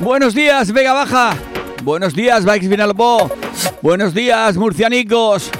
Buenos 0.00 0.34
días, 0.34 0.72
Vega 0.72 0.92
Baja. 0.92 1.36
Buenos 1.82 2.14
días, 2.14 2.44
Bikes 2.44 2.68
Vinalbo. 2.68 3.30
Buenos 3.82 4.14
días, 4.14 4.56
murcianicos. 4.56 5.50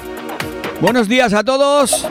Buenos 0.80 1.08
días 1.08 1.32
a 1.32 1.44
todos. 1.44 2.06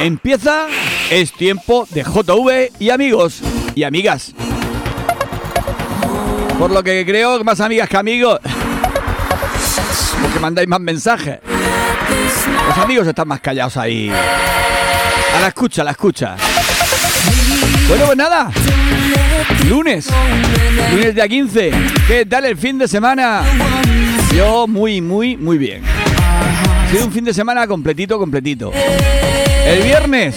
Empieza, 0.00 0.66
es 1.10 1.32
tiempo 1.32 1.86
de 1.90 2.02
JV 2.02 2.72
y 2.78 2.90
amigos 2.90 3.40
y 3.74 3.84
amigas. 3.84 4.34
Por 6.58 6.70
lo 6.70 6.82
que 6.82 7.04
creo 7.06 7.42
más 7.44 7.60
amigas 7.60 7.88
que 7.88 7.96
amigos. 7.96 8.40
Porque 10.22 10.40
mandáis 10.40 10.68
más 10.68 10.80
mensajes. 10.80 11.38
Los 12.68 12.78
amigos 12.78 13.06
están 13.06 13.28
más 13.28 13.40
callados 13.40 13.76
ahí. 13.76 14.10
A 14.10 15.40
la 15.40 15.48
escucha, 15.48 15.82
a 15.82 15.84
la 15.84 15.90
escucha. 15.92 16.36
Bueno, 17.88 18.06
pues 18.06 18.18
nada. 18.18 18.50
Lunes. 19.68 20.08
Lunes 20.92 21.14
día 21.14 21.28
15. 21.28 21.70
¿Qué 22.08 22.26
tal 22.26 22.44
el 22.44 22.56
fin 22.56 22.78
de 22.78 22.88
semana? 22.88 23.42
Yo 24.34 24.66
muy, 24.66 25.00
muy, 25.00 25.36
muy 25.36 25.56
bien. 25.56 25.82
Ha 25.84 26.90
sido 26.90 27.06
un 27.06 27.12
fin 27.12 27.24
de 27.24 27.32
semana 27.32 27.66
completito, 27.66 28.18
completito. 28.18 28.72
El 29.64 29.82
viernes 29.82 30.34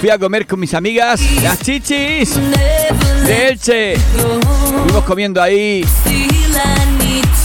fui 0.00 0.10
a 0.10 0.18
comer 0.18 0.46
con 0.46 0.58
mis 0.58 0.74
amigas 0.74 1.20
las 1.42 1.60
chichis 1.60 2.34
de 3.24 3.48
Elche. 3.48 3.96
Fuimos 4.84 5.04
comiendo 5.04 5.40
ahí 5.40 5.84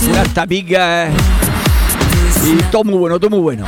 unas 0.09 0.27
tapicas 0.33 1.09
y 2.43 2.55
todo 2.71 2.83
muy 2.83 2.97
bueno, 2.97 3.19
todo 3.19 3.29
muy 3.29 3.39
bueno. 3.39 3.65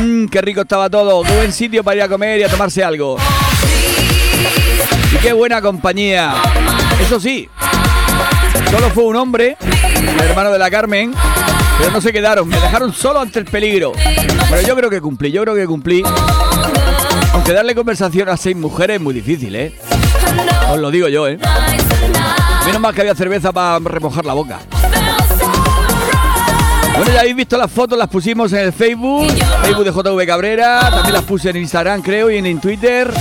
Mmm, 0.00 0.26
qué 0.26 0.40
rico 0.40 0.60
estaba 0.60 0.88
todo. 0.88 1.22
Qué 1.24 1.36
buen 1.36 1.52
sitio 1.52 1.82
para 1.82 1.96
ir 1.96 2.02
a 2.02 2.08
comer 2.08 2.38
y 2.40 2.44
a 2.44 2.48
tomarse 2.48 2.84
algo. 2.84 3.18
Y 5.12 5.16
qué 5.16 5.32
buena 5.32 5.60
compañía. 5.60 6.34
Eso 7.00 7.20
sí, 7.20 7.48
solo 8.70 8.90
fue 8.90 9.04
un 9.04 9.16
hombre, 9.16 9.56
el 9.60 10.20
hermano 10.20 10.50
de 10.50 10.58
la 10.58 10.70
Carmen, 10.70 11.12
pero 11.78 11.90
no 11.90 12.00
se 12.00 12.12
quedaron, 12.12 12.48
me 12.48 12.58
dejaron 12.60 12.92
solo 12.92 13.20
ante 13.20 13.38
el 13.38 13.44
peligro. 13.44 13.92
Pero 14.50 14.62
yo 14.62 14.76
creo 14.76 14.90
que 14.90 15.00
cumplí, 15.00 15.30
yo 15.32 15.42
creo 15.42 15.54
que 15.54 15.66
cumplí. 15.66 16.02
Aunque 17.32 17.52
darle 17.52 17.74
conversación 17.74 18.28
a 18.28 18.36
seis 18.36 18.56
mujeres 18.56 18.96
es 18.96 19.02
muy 19.02 19.14
difícil, 19.14 19.54
¿eh? 19.56 19.74
Os 20.70 20.78
lo 20.78 20.90
digo 20.90 21.08
yo, 21.08 21.26
¿eh? 21.28 21.38
Menos 22.66 22.80
mal 22.80 22.94
que 22.94 23.00
había 23.00 23.14
cerveza 23.14 23.52
para 23.52 23.78
remojar 23.78 24.24
la 24.24 24.34
boca. 24.34 24.60
Bueno, 27.02 27.14
ya 27.16 27.20
habéis 27.22 27.34
visto 27.34 27.58
las 27.58 27.68
fotos, 27.68 27.98
las 27.98 28.06
pusimos 28.06 28.52
en 28.52 28.60
el 28.60 28.72
Facebook, 28.72 29.26
Facebook 29.64 29.84
de 29.84 29.90
JV 29.90 30.24
Cabrera, 30.24 30.88
también 30.88 31.14
las 31.14 31.24
puse 31.24 31.50
en 31.50 31.56
Instagram 31.56 32.00
creo 32.00 32.30
y 32.30 32.36
en, 32.36 32.60
Twitter. 32.60 33.12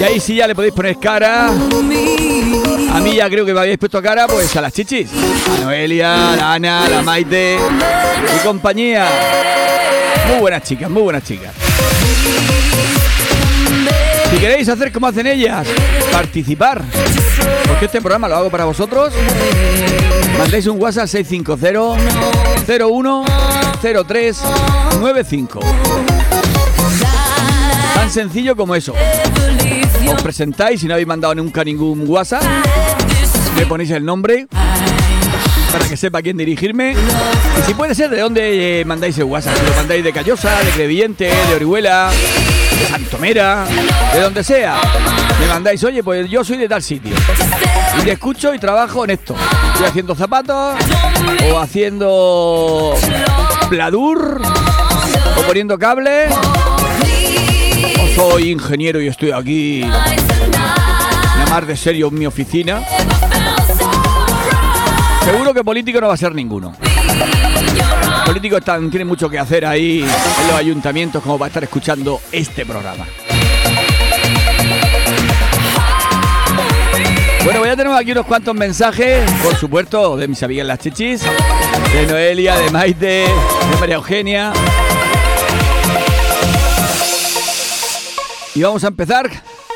Y 0.00 0.02
ahí 0.02 0.18
sí 0.18 0.34
ya 0.34 0.48
le 0.48 0.56
podéis 0.56 0.74
poner 0.74 0.98
cara. 0.98 1.46
A 1.46 3.00
mí 3.00 3.14
ya 3.14 3.30
creo 3.30 3.46
que 3.46 3.54
me 3.54 3.60
habéis 3.60 3.78
puesto 3.78 4.02
cara, 4.02 4.26
pues 4.26 4.56
a 4.56 4.60
las 4.60 4.72
chichis. 4.72 5.10
A 5.12 5.60
Noelia, 5.60 6.32
a 6.32 6.36
la 6.36 6.54
Ana, 6.54 6.86
a 6.86 6.88
la 6.88 7.02
Maite 7.02 7.56
y 8.34 8.44
compañía. 8.44 9.06
Muy 10.26 10.40
buenas 10.40 10.64
chicas, 10.64 10.90
muy 10.90 11.02
buenas 11.02 11.22
chicas. 11.22 11.52
Si 14.32 14.38
queréis 14.38 14.66
hacer 14.70 14.90
como 14.90 15.06
hacen 15.08 15.26
ellas, 15.26 15.68
participar, 16.10 16.82
porque 17.66 17.84
este 17.84 18.00
programa 18.00 18.28
lo 18.28 18.36
hago 18.36 18.48
para 18.50 18.64
vosotros, 18.64 19.12
mandéis 20.38 20.66
un 20.68 20.80
WhatsApp 20.80 21.06
650 21.06 22.78
01 22.82 23.24
0395. 23.82 25.60
Tan 27.94 28.10
sencillo 28.10 28.56
como 28.56 28.74
eso. 28.74 28.94
Os 30.08 30.22
presentáis, 30.22 30.80
si 30.80 30.86
no 30.86 30.94
habéis 30.94 31.08
mandado 31.08 31.34
nunca 31.34 31.62
ningún 31.62 32.08
WhatsApp, 32.08 32.42
me 33.54 33.66
ponéis 33.66 33.90
el 33.90 34.02
nombre 34.02 34.46
para 35.70 35.88
que 35.88 35.96
sepa 35.96 36.20
a 36.20 36.22
quién 36.22 36.38
dirigirme. 36.38 36.92
Y 36.92 37.62
si 37.66 37.74
puede 37.74 37.94
ser, 37.94 38.08
de 38.08 38.20
dónde 38.20 38.80
eh, 38.80 38.84
mandáis 38.86 39.18
el 39.18 39.24
WhatsApp. 39.24 39.56
Si 39.58 39.66
lo 39.66 39.74
mandáis 39.74 40.02
de 40.02 40.12
Callosa, 40.12 40.58
de 40.60 40.70
Crevillente, 40.70 41.30
de 41.48 41.54
Orihuela, 41.54 42.10
de 42.82 42.88
Santomera, 42.88 43.64
de 44.12 44.20
donde 44.20 44.42
sea. 44.42 44.80
Me 45.40 45.46
mandáis, 45.46 45.82
oye, 45.84 46.02
pues 46.02 46.28
yo 46.28 46.44
soy 46.44 46.56
de 46.56 46.68
tal 46.68 46.82
sitio. 46.82 47.14
Y 48.00 48.04
te 48.04 48.12
escucho 48.12 48.52
y 48.54 48.58
trabajo 48.58 49.04
en 49.04 49.10
esto. 49.10 49.36
Estoy 49.72 49.86
haciendo 49.86 50.14
zapatos, 50.14 50.76
o 51.50 51.58
haciendo 51.58 52.94
pladur, 53.68 54.42
o 55.36 55.42
poniendo 55.42 55.78
cable. 55.78 56.26
O 58.00 58.14
soy 58.14 58.50
ingeniero 58.50 59.00
y 59.00 59.08
estoy 59.08 59.30
aquí. 59.32 59.84
Llamar 61.38 61.66
de 61.66 61.76
serio 61.76 62.08
en 62.08 62.18
mi 62.18 62.26
oficina. 62.26 62.80
Seguro 65.24 65.54
que 65.54 65.62
político 65.62 66.00
no 66.00 66.08
va 66.08 66.14
a 66.14 66.16
ser 66.16 66.34
ninguno. 66.34 66.74
Políticos 68.32 68.60
están, 68.60 68.88
tienen 68.88 69.06
mucho 69.06 69.28
que 69.28 69.38
hacer 69.38 69.66
ahí 69.66 70.00
en 70.00 70.48
los 70.48 70.56
ayuntamientos 70.56 71.22
como 71.22 71.38
para 71.38 71.48
estar 71.48 71.64
escuchando 71.64 72.18
este 72.32 72.64
programa. 72.64 73.06
Bueno, 77.44 77.60
voy 77.60 77.68
a 77.68 77.76
tener 77.76 77.92
aquí 77.92 78.12
unos 78.12 78.24
cuantos 78.24 78.54
mensajes, 78.54 79.30
por 79.42 79.54
supuesto, 79.56 80.16
de 80.16 80.28
mis 80.28 80.42
amigas 80.42 80.66
las 80.66 80.78
chichis, 80.78 81.20
de 81.92 82.06
Noelia, 82.06 82.58
de 82.58 82.70
Maite, 82.70 83.06
de 83.26 83.76
María 83.78 83.96
Eugenia. 83.96 84.54
Y 88.54 88.62
vamos 88.62 88.82
a 88.82 88.88
empezar. 88.88 89.28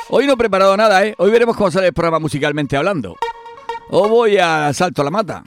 Hoy 0.09 0.27
no 0.27 0.33
he 0.33 0.37
preparado 0.39 0.75
nada, 0.79 1.05
¿eh? 1.05 1.15
Hoy 1.19 1.31
veremos 1.31 1.59
cómo 1.59 1.71
sale 1.71 1.89
el 1.89 1.93
programa 1.93 2.21
musicalmente 2.21 2.75
hablando. 2.75 3.17
O 3.91 4.09
voy 4.09 4.39
a 4.39 4.73
salto 4.73 5.03
a 5.03 5.05
la 5.05 5.11
mata. 5.11 5.45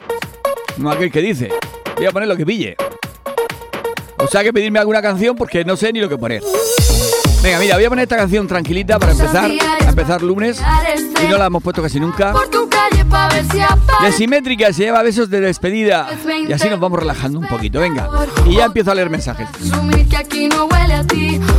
No 0.77 0.91
aquel 0.91 1.11
que 1.11 1.21
dice. 1.21 1.49
Voy 1.95 2.05
a 2.05 2.11
poner 2.11 2.29
lo 2.29 2.37
que 2.37 2.45
pille. 2.45 2.77
O 4.29 4.31
sea 4.31 4.43
que 4.43 4.53
pedirme 4.53 4.77
alguna 4.77 5.01
canción 5.01 5.35
porque 5.35 5.65
no 5.65 5.75
sé 5.75 5.91
ni 5.91 5.99
lo 5.99 6.07
que 6.07 6.15
poner. 6.15 6.43
Venga, 7.41 7.57
mira, 7.57 7.73
voy 7.77 7.85
a 7.85 7.89
poner 7.89 8.03
esta 8.03 8.15
canción 8.15 8.47
tranquilita 8.47 8.99
para 8.99 9.13
empezar. 9.13 9.49
A 9.49 9.89
empezar 9.89 10.21
lunes. 10.21 10.61
Y 11.23 11.27
no 11.27 11.39
la 11.39 11.47
hemos 11.47 11.63
puesto 11.63 11.81
casi 11.81 11.99
nunca. 11.99 12.31
De 14.03 14.11
simétrica 14.11 14.71
se 14.71 14.83
lleva 14.83 15.01
besos 15.01 15.31
de 15.31 15.41
despedida. 15.41 16.07
Y 16.47 16.53
así 16.53 16.69
nos 16.69 16.79
vamos 16.79 16.99
relajando 16.99 17.39
un 17.39 17.47
poquito. 17.47 17.79
Venga. 17.79 18.07
Y 18.45 18.57
ya 18.57 18.65
empiezo 18.65 18.91
a 18.91 18.95
leer 18.95 19.09
mensajes. 19.09 19.47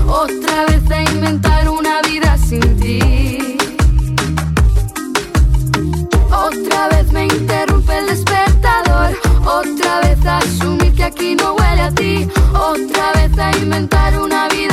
Otra 0.07 0.67
vez 0.67 0.91
a 0.93 1.03
inventar 1.11 1.69
una 1.69 2.01
vida 2.03 2.39
sin 2.39 2.77
ti. 2.79 3.59
Otra 6.31 6.89
vez 6.91 7.13
me 7.13 7.25
interrumpe 7.25 7.99
el 7.99 8.07
despertador. 8.07 9.30
Otra 9.45 10.01
vez 10.01 10.25
a 10.27 10.39
asumir 10.39 10.95
que 10.95 11.05
aquí 11.05 11.35
no 11.35 11.55
huele 11.55 11.83
a 11.83 11.91
ti. 11.91 12.29
Otra 12.55 13.13
vez 13.15 13.39
a 13.39 13.51
inventar 13.57 14.21
una 14.21 14.49
vida. 14.49 14.71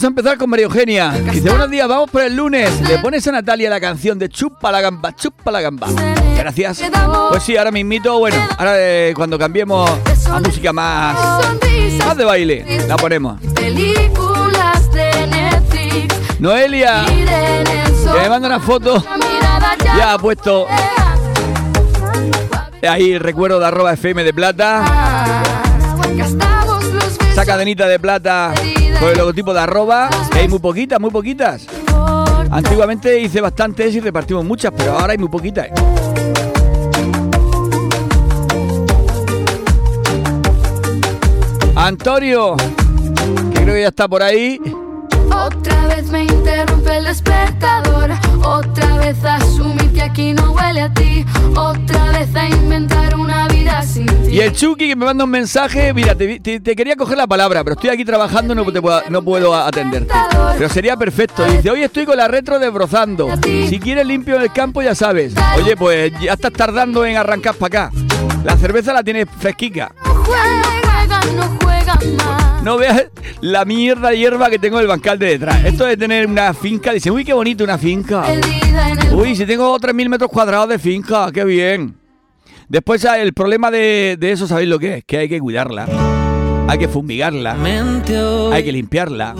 Vamos 0.00 0.16
a 0.16 0.20
empezar 0.20 0.38
con 0.38 0.48
María 0.48 0.64
Eugenia. 0.64 1.10
Dice, 1.10 1.50
buenos 1.50 1.70
días, 1.70 1.86
vamos 1.86 2.08
por 2.08 2.22
el 2.22 2.34
lunes. 2.34 2.80
Le 2.88 2.98
pones 3.00 3.26
a 3.28 3.32
Natalia 3.32 3.68
la 3.68 3.80
canción 3.80 4.18
de 4.18 4.30
Chupa 4.30 4.72
la 4.72 4.80
gamba, 4.80 5.14
chupa 5.14 5.50
la 5.50 5.60
gamba. 5.60 5.88
Gracias. 6.38 6.82
Pues 7.28 7.42
sí, 7.42 7.54
ahora 7.58 7.70
me 7.70 7.80
invito, 7.80 8.18
bueno, 8.18 8.36
ahora 8.56 8.72
eh, 8.76 9.12
cuando 9.14 9.38
cambiemos 9.38 9.90
a 10.26 10.40
música 10.40 10.72
más, 10.72 11.44
más 11.98 12.16
de 12.16 12.24
baile, 12.24 12.86
la 12.88 12.96
ponemos. 12.96 13.42
Noelia, 16.38 17.04
que 17.04 18.20
me 18.22 18.28
manda 18.30 18.48
una 18.48 18.60
foto, 18.60 19.04
ya 19.84 20.14
ha 20.14 20.18
puesto 20.18 20.66
ahí 22.88 23.12
el 23.12 23.20
recuerdo 23.20 23.60
de 23.60 23.66
arroba 23.66 23.92
FM 23.92 24.24
de 24.24 24.32
plata, 24.32 25.42
besos 26.16 27.18
esa 27.32 27.44
cadenita 27.44 27.86
de 27.86 27.98
plata 27.98 28.54
con 28.98 29.10
el 29.10 29.18
logotipo 29.18 29.54
de 29.54 29.60
arroba, 29.60 30.10
que 30.32 30.40
hay 30.40 30.48
muy 30.48 30.58
poquitas, 30.58 31.00
muy 31.00 31.10
poquitas. 31.10 31.66
Antiguamente 32.50 33.20
hice 33.20 33.40
bastantes 33.40 33.94
y 33.94 34.00
repartimos 34.00 34.44
muchas, 34.44 34.72
pero 34.76 34.98
ahora 34.98 35.12
hay 35.12 35.18
muy 35.18 35.28
poquitas. 35.28 35.68
Antonio, 41.76 42.56
que 42.56 43.60
creo 43.62 43.74
que 43.74 43.80
ya 43.82 43.88
está 43.88 44.08
por 44.08 44.22
ahí. 44.22 44.60
Otra 45.32 45.86
vez 45.86 46.10
me 46.10 46.22
interrumpe 46.24 46.96
el 46.98 47.04
despertador. 47.04 48.10
Otra 48.44 48.96
vez 48.98 49.22
asumir 49.24 49.92
que 49.92 50.02
aquí 50.02 50.32
no 50.32 50.52
huele 50.52 50.82
a 50.82 50.92
ti. 50.92 51.24
Otra 51.56 52.04
vez 52.12 52.34
a 52.34 52.48
inventar 52.48 53.14
una 53.16 53.48
vida 53.48 53.82
sin 53.82 54.06
ti. 54.06 54.30
Y 54.30 54.40
el 54.40 54.52
Chucky 54.52 54.88
que 54.88 54.96
me 54.96 55.04
manda 55.06 55.24
un 55.24 55.30
mensaje, 55.30 55.92
mira, 55.92 56.14
te, 56.14 56.38
te- 56.40 56.60
te 56.60 56.76
quería 56.76 56.94
coger 56.96 57.18
la 57.18 57.26
palabra, 57.26 57.62
pero 57.64 57.74
estoy 57.74 57.90
aquí 57.90 58.04
trabajando, 58.04 58.54
no, 58.54 58.64
te 58.72 58.80
puedo, 58.80 59.02
no 59.08 59.22
puedo 59.22 59.54
atenderte. 59.54 60.12
Pero 60.56 60.68
sería 60.68 60.96
perfecto. 60.96 61.44
Dice, 61.44 61.70
hoy 61.70 61.82
estoy 61.82 62.06
con 62.06 62.16
la 62.16 62.28
retro 62.28 62.58
desbrozando. 62.58 63.28
Si 63.42 63.78
quieres 63.80 64.06
limpio 64.06 64.36
en 64.36 64.42
el 64.42 64.52
campo, 64.52 64.82
ya 64.82 64.94
sabes. 64.94 65.34
Oye, 65.56 65.76
pues 65.76 66.12
ya 66.20 66.34
estás 66.34 66.52
tardando 66.52 67.04
en 67.04 67.16
arrancar 67.16 67.54
para 67.56 67.86
acá. 67.88 67.96
La 68.44 68.56
cerveza 68.56 68.92
la 68.92 69.02
tienes 69.02 69.26
fresquica. 69.38 69.92
No 70.04 70.14
juegan, 70.24 71.36
no 71.36 71.58
juegan 71.64 72.16
más. 72.16 72.49
No 72.62 72.76
veas 72.76 73.04
la 73.40 73.64
mierda 73.64 74.10
de 74.10 74.18
hierba 74.18 74.50
que 74.50 74.58
tengo 74.58 74.76
en 74.78 74.82
el 74.82 74.88
bancal 74.88 75.18
de 75.18 75.26
detrás. 75.26 75.64
Esto 75.64 75.86
de 75.86 75.96
tener 75.96 76.26
una 76.26 76.52
finca, 76.52 76.92
dice, 76.92 77.10
uy, 77.10 77.24
qué 77.24 77.32
bonito 77.32 77.64
una 77.64 77.78
finca. 77.78 78.24
Uy, 79.12 79.34
si 79.34 79.46
tengo 79.46 79.78
3.000 79.78 80.08
metros 80.08 80.30
cuadrados 80.30 80.68
de 80.68 80.78
finca, 80.78 81.30
qué 81.32 81.44
bien. 81.44 81.96
Después 82.68 83.04
el 83.04 83.32
problema 83.32 83.70
de, 83.70 84.16
de 84.20 84.32
eso, 84.32 84.46
¿sabéis 84.46 84.68
lo 84.68 84.78
que 84.78 84.98
es? 84.98 85.04
Que 85.04 85.18
hay 85.18 85.28
que 85.28 85.40
cuidarla. 85.40 85.86
Hay 86.68 86.78
que 86.78 86.86
fumigarla. 86.86 87.56
Hay 88.52 88.62
que 88.62 88.72
limpiarla. 88.72 89.34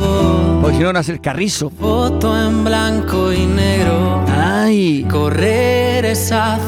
Porque 0.60 0.78
si 0.78 0.82
no, 0.82 0.92
no 0.92 0.98
hace 0.98 1.20
carrizo. 1.20 1.70
Foto 1.70 2.36
en 2.36 2.64
blanco 2.64 3.32
y 3.32 3.46
negro. 3.46 4.24
Ay. 4.26 5.06
Correr 5.08 5.79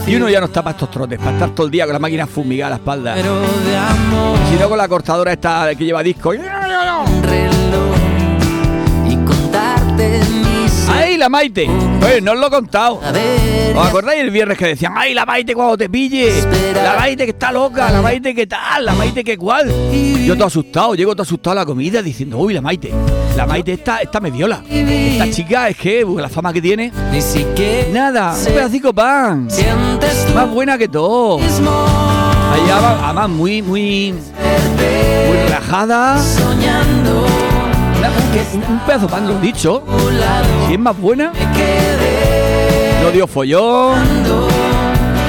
Y 0.07 0.15
uno 0.17 0.29
ya 0.29 0.41
no 0.41 0.47
está 0.47 0.63
para 0.63 0.73
estos 0.73 0.91
trotes, 0.91 1.19
para 1.19 1.33
estar 1.33 1.51
todo 1.51 1.65
el 1.67 1.73
día 1.73 1.85
con 1.85 1.95
la 1.95 1.99
máquina 1.99 2.27
fumigada 2.27 2.67
a 2.67 2.71
la 2.71 2.77
espalda. 2.77 3.15
Pero 3.15 3.41
de 3.41 3.77
amor. 3.77 4.39
Si 4.51 4.57
no, 4.57 4.69
con 4.69 4.77
la 4.77 4.89
cortadora 4.89 5.33
esta 5.33 5.75
que 5.75 5.85
lleva 5.87 6.03
disco. 6.03 6.31
un 6.31 7.23
reloj 7.23 7.97
y 9.09 9.17
contarte 9.25 10.21
mis 10.29 10.89
¡Ay, 10.89 11.17
la 11.17 11.31
Maite! 11.31 11.67
Pues 11.99 12.23
no 12.23 12.33
os 12.33 12.39
lo 12.41 12.49
he 12.49 12.51
contado. 12.51 13.01
a 13.03 13.11
ver 13.11 13.75
¿Os 13.75 13.87
acordáis 13.87 14.21
el 14.21 14.31
viernes 14.31 14.59
que 14.59 14.67
decían, 14.67 14.93
ay, 14.97 15.15
la 15.15 15.25
Maite 15.25 15.55
cuando 15.55 15.79
te 15.79 15.89
pille? 15.89 16.31
La 16.75 16.97
Maite 16.99 17.25
que 17.25 17.31
está 17.31 17.51
loca, 17.53 17.91
la 17.91 18.03
Maite 18.03 18.35
que 18.35 18.47
tal, 18.47 18.85
la 18.85 18.93
Maite 18.93 19.25
que 19.25 19.39
cual. 19.39 19.73
Yo 20.27 20.35
todo 20.35 20.47
asustado, 20.47 20.95
llego 20.95 21.13
todo 21.13 21.23
asustado 21.23 21.53
a 21.53 21.63
la 21.63 21.65
comida 21.65 22.03
diciendo, 22.03 22.37
uy, 22.37 22.53
la 22.53 22.61
Maite, 22.61 22.93
la 23.37 23.47
Maite 23.47 23.73
esta, 23.73 23.99
esta 23.99 24.21
mediola. 24.21 24.63
Esta 24.69 25.31
chica 25.31 25.69
es 25.69 25.77
que, 25.77 26.05
uh, 26.05 26.19
la 26.19 26.29
fama 26.29 26.53
que 26.53 26.61
tiene, 26.61 26.93
ni 27.11 27.21
siquiera 27.23 27.89
nada, 27.93 28.35
un 28.39 28.45
pedacico 28.45 28.89
de 28.89 28.95
pan. 28.95 29.49
Más 30.35 30.51
buena 30.51 30.77
que 30.79 30.89
todo. 30.89 31.39
Allá 31.39 32.81
va, 32.81 33.01
además 33.07 33.29
muy, 33.31 33.63
muy, 33.63 34.13
muy 34.13 35.37
relajada. 35.45 36.19
soñando 36.23 37.27
Un, 38.55 38.63
un 38.75 38.79
pedazo 38.81 39.07
pan, 39.09 39.27
lo 39.27 39.37
he 39.39 39.41
dicho. 39.41 39.83
Si 40.69 40.75
es 40.75 40.79
más 40.79 40.97
buena, 40.99 41.33
no 43.03 43.11
dio 43.11 43.27
follón. 43.27 43.99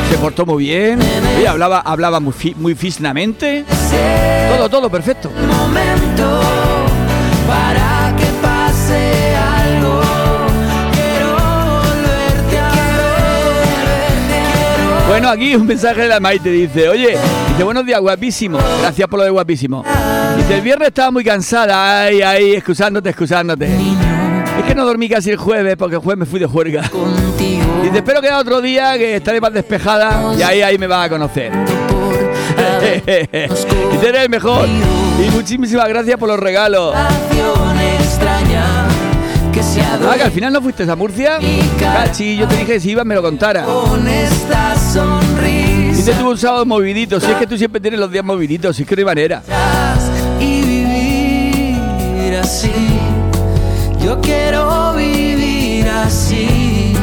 Se 0.09 0.17
portó 0.17 0.45
muy 0.45 0.65
bien. 0.65 0.99
Oye, 1.37 1.47
hablaba, 1.47 1.79
hablaba 1.79 2.19
muy, 2.19 2.33
fi- 2.33 2.55
muy 2.55 2.75
fisnamente. 2.75 3.65
Todo, 4.55 4.69
todo 4.69 4.89
perfecto. 4.89 5.31
momento 5.31 6.41
para 7.47 7.92
Bueno, 15.13 15.29
aquí 15.29 15.55
un 15.55 15.67
mensaje 15.67 16.01
de 16.01 16.07
la 16.07 16.19
Maite 16.19 16.49
dice, 16.49 16.89
oye, 16.89 17.15
dice, 17.49 17.63
buenos 17.63 17.85
días, 17.85 18.01
guapísimo. 18.01 18.57
Gracias 18.81 19.07
por 19.07 19.19
lo 19.19 19.25
de 19.25 19.29
guapísimo. 19.29 19.85
Dice, 20.37 20.55
el 20.55 20.61
viernes 20.61 20.87
estaba 20.87 21.11
muy 21.11 21.23
cansada. 21.23 22.05
Ay, 22.05 22.23
ay, 22.23 22.53
excusándote, 22.53 23.09
excusándote. 23.09 23.67
Es 23.67 24.63
que 24.67 24.73
no 24.73 24.83
dormí 24.87 25.07
casi 25.07 25.29
el 25.29 25.37
jueves 25.37 25.75
porque 25.77 25.97
el 25.97 26.01
jueves 26.01 26.21
me 26.21 26.25
fui 26.25 26.39
de 26.39 26.47
juerga. 26.47 26.89
Dice, 27.83 27.97
espero 27.97 28.21
que 28.21 28.31
otro 28.31 28.59
día 28.59 28.97
que 28.97 29.17
estaré 29.17 29.39
más 29.39 29.53
despejada 29.53 30.33
y 30.35 30.41
ahí, 30.41 30.63
ahí 30.63 30.79
me 30.79 30.87
vas 30.87 31.05
a 31.05 31.09
conocer. 31.09 31.51
y 33.05 34.05
eres 34.05 34.23
el 34.23 34.29
mejor. 34.29 34.67
Y 34.67 35.29
muchísimas 35.29 35.87
gracias 35.89 36.17
por 36.17 36.27
los 36.27 36.39
regalos. 36.39 36.95
Ah, 39.61 40.15
que 40.15 40.23
al 40.23 40.31
final 40.31 40.51
no 40.51 40.61
fuiste 40.61 40.89
a 40.89 40.95
Murcia. 40.95 41.37
Cachi, 41.79 42.35
yo 42.37 42.47
te 42.47 42.55
dije 42.55 42.65
que 42.73 42.79
si 42.79 42.91
ibas 42.91 43.05
me 43.05 43.15
lo 43.15 43.21
contara. 43.21 43.63
con 43.63 44.07
esta 44.07 44.73
Y 44.75 44.93
sonrisa 44.93 46.05
te 46.05 46.13
tuvo 46.13 46.31
un 46.31 46.37
sábado 46.37 46.65
movidito. 46.65 47.19
Si 47.19 47.31
es 47.31 47.37
que 47.37 47.47
tú 47.47 47.57
siempre 47.57 47.79
tienes 47.79 47.99
los 47.99 48.11
días 48.11 48.25
moviditos, 48.25 48.75
si 48.75 48.83
es 48.83 48.87
que 48.89 48.95
no 48.95 48.99
hay 49.01 49.05
manera. 49.05 49.41
y 50.39 50.61
vivir 50.61 52.35
así. 52.37 52.71
Yo 54.03 54.19
quiero 54.21 54.93
vivir 54.95 55.87
así. 55.87 56.93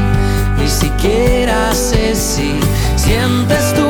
Ni 0.59 0.69
siquiera 0.69 1.73
sé 1.73 2.15
si 2.15 2.55
sientes 2.97 3.75
tú 3.75 3.90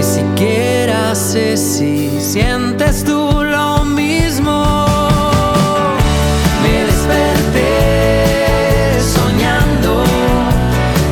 Ni 0.00 0.06
siquiera 0.06 1.14
sé 1.14 1.58
si 1.58 2.08
sientes 2.22 3.04
tú 3.04 3.44
lo 3.44 3.84
mismo. 3.84 4.86
Me 6.62 6.84
desperté 6.90 7.68
soñando 8.98 10.02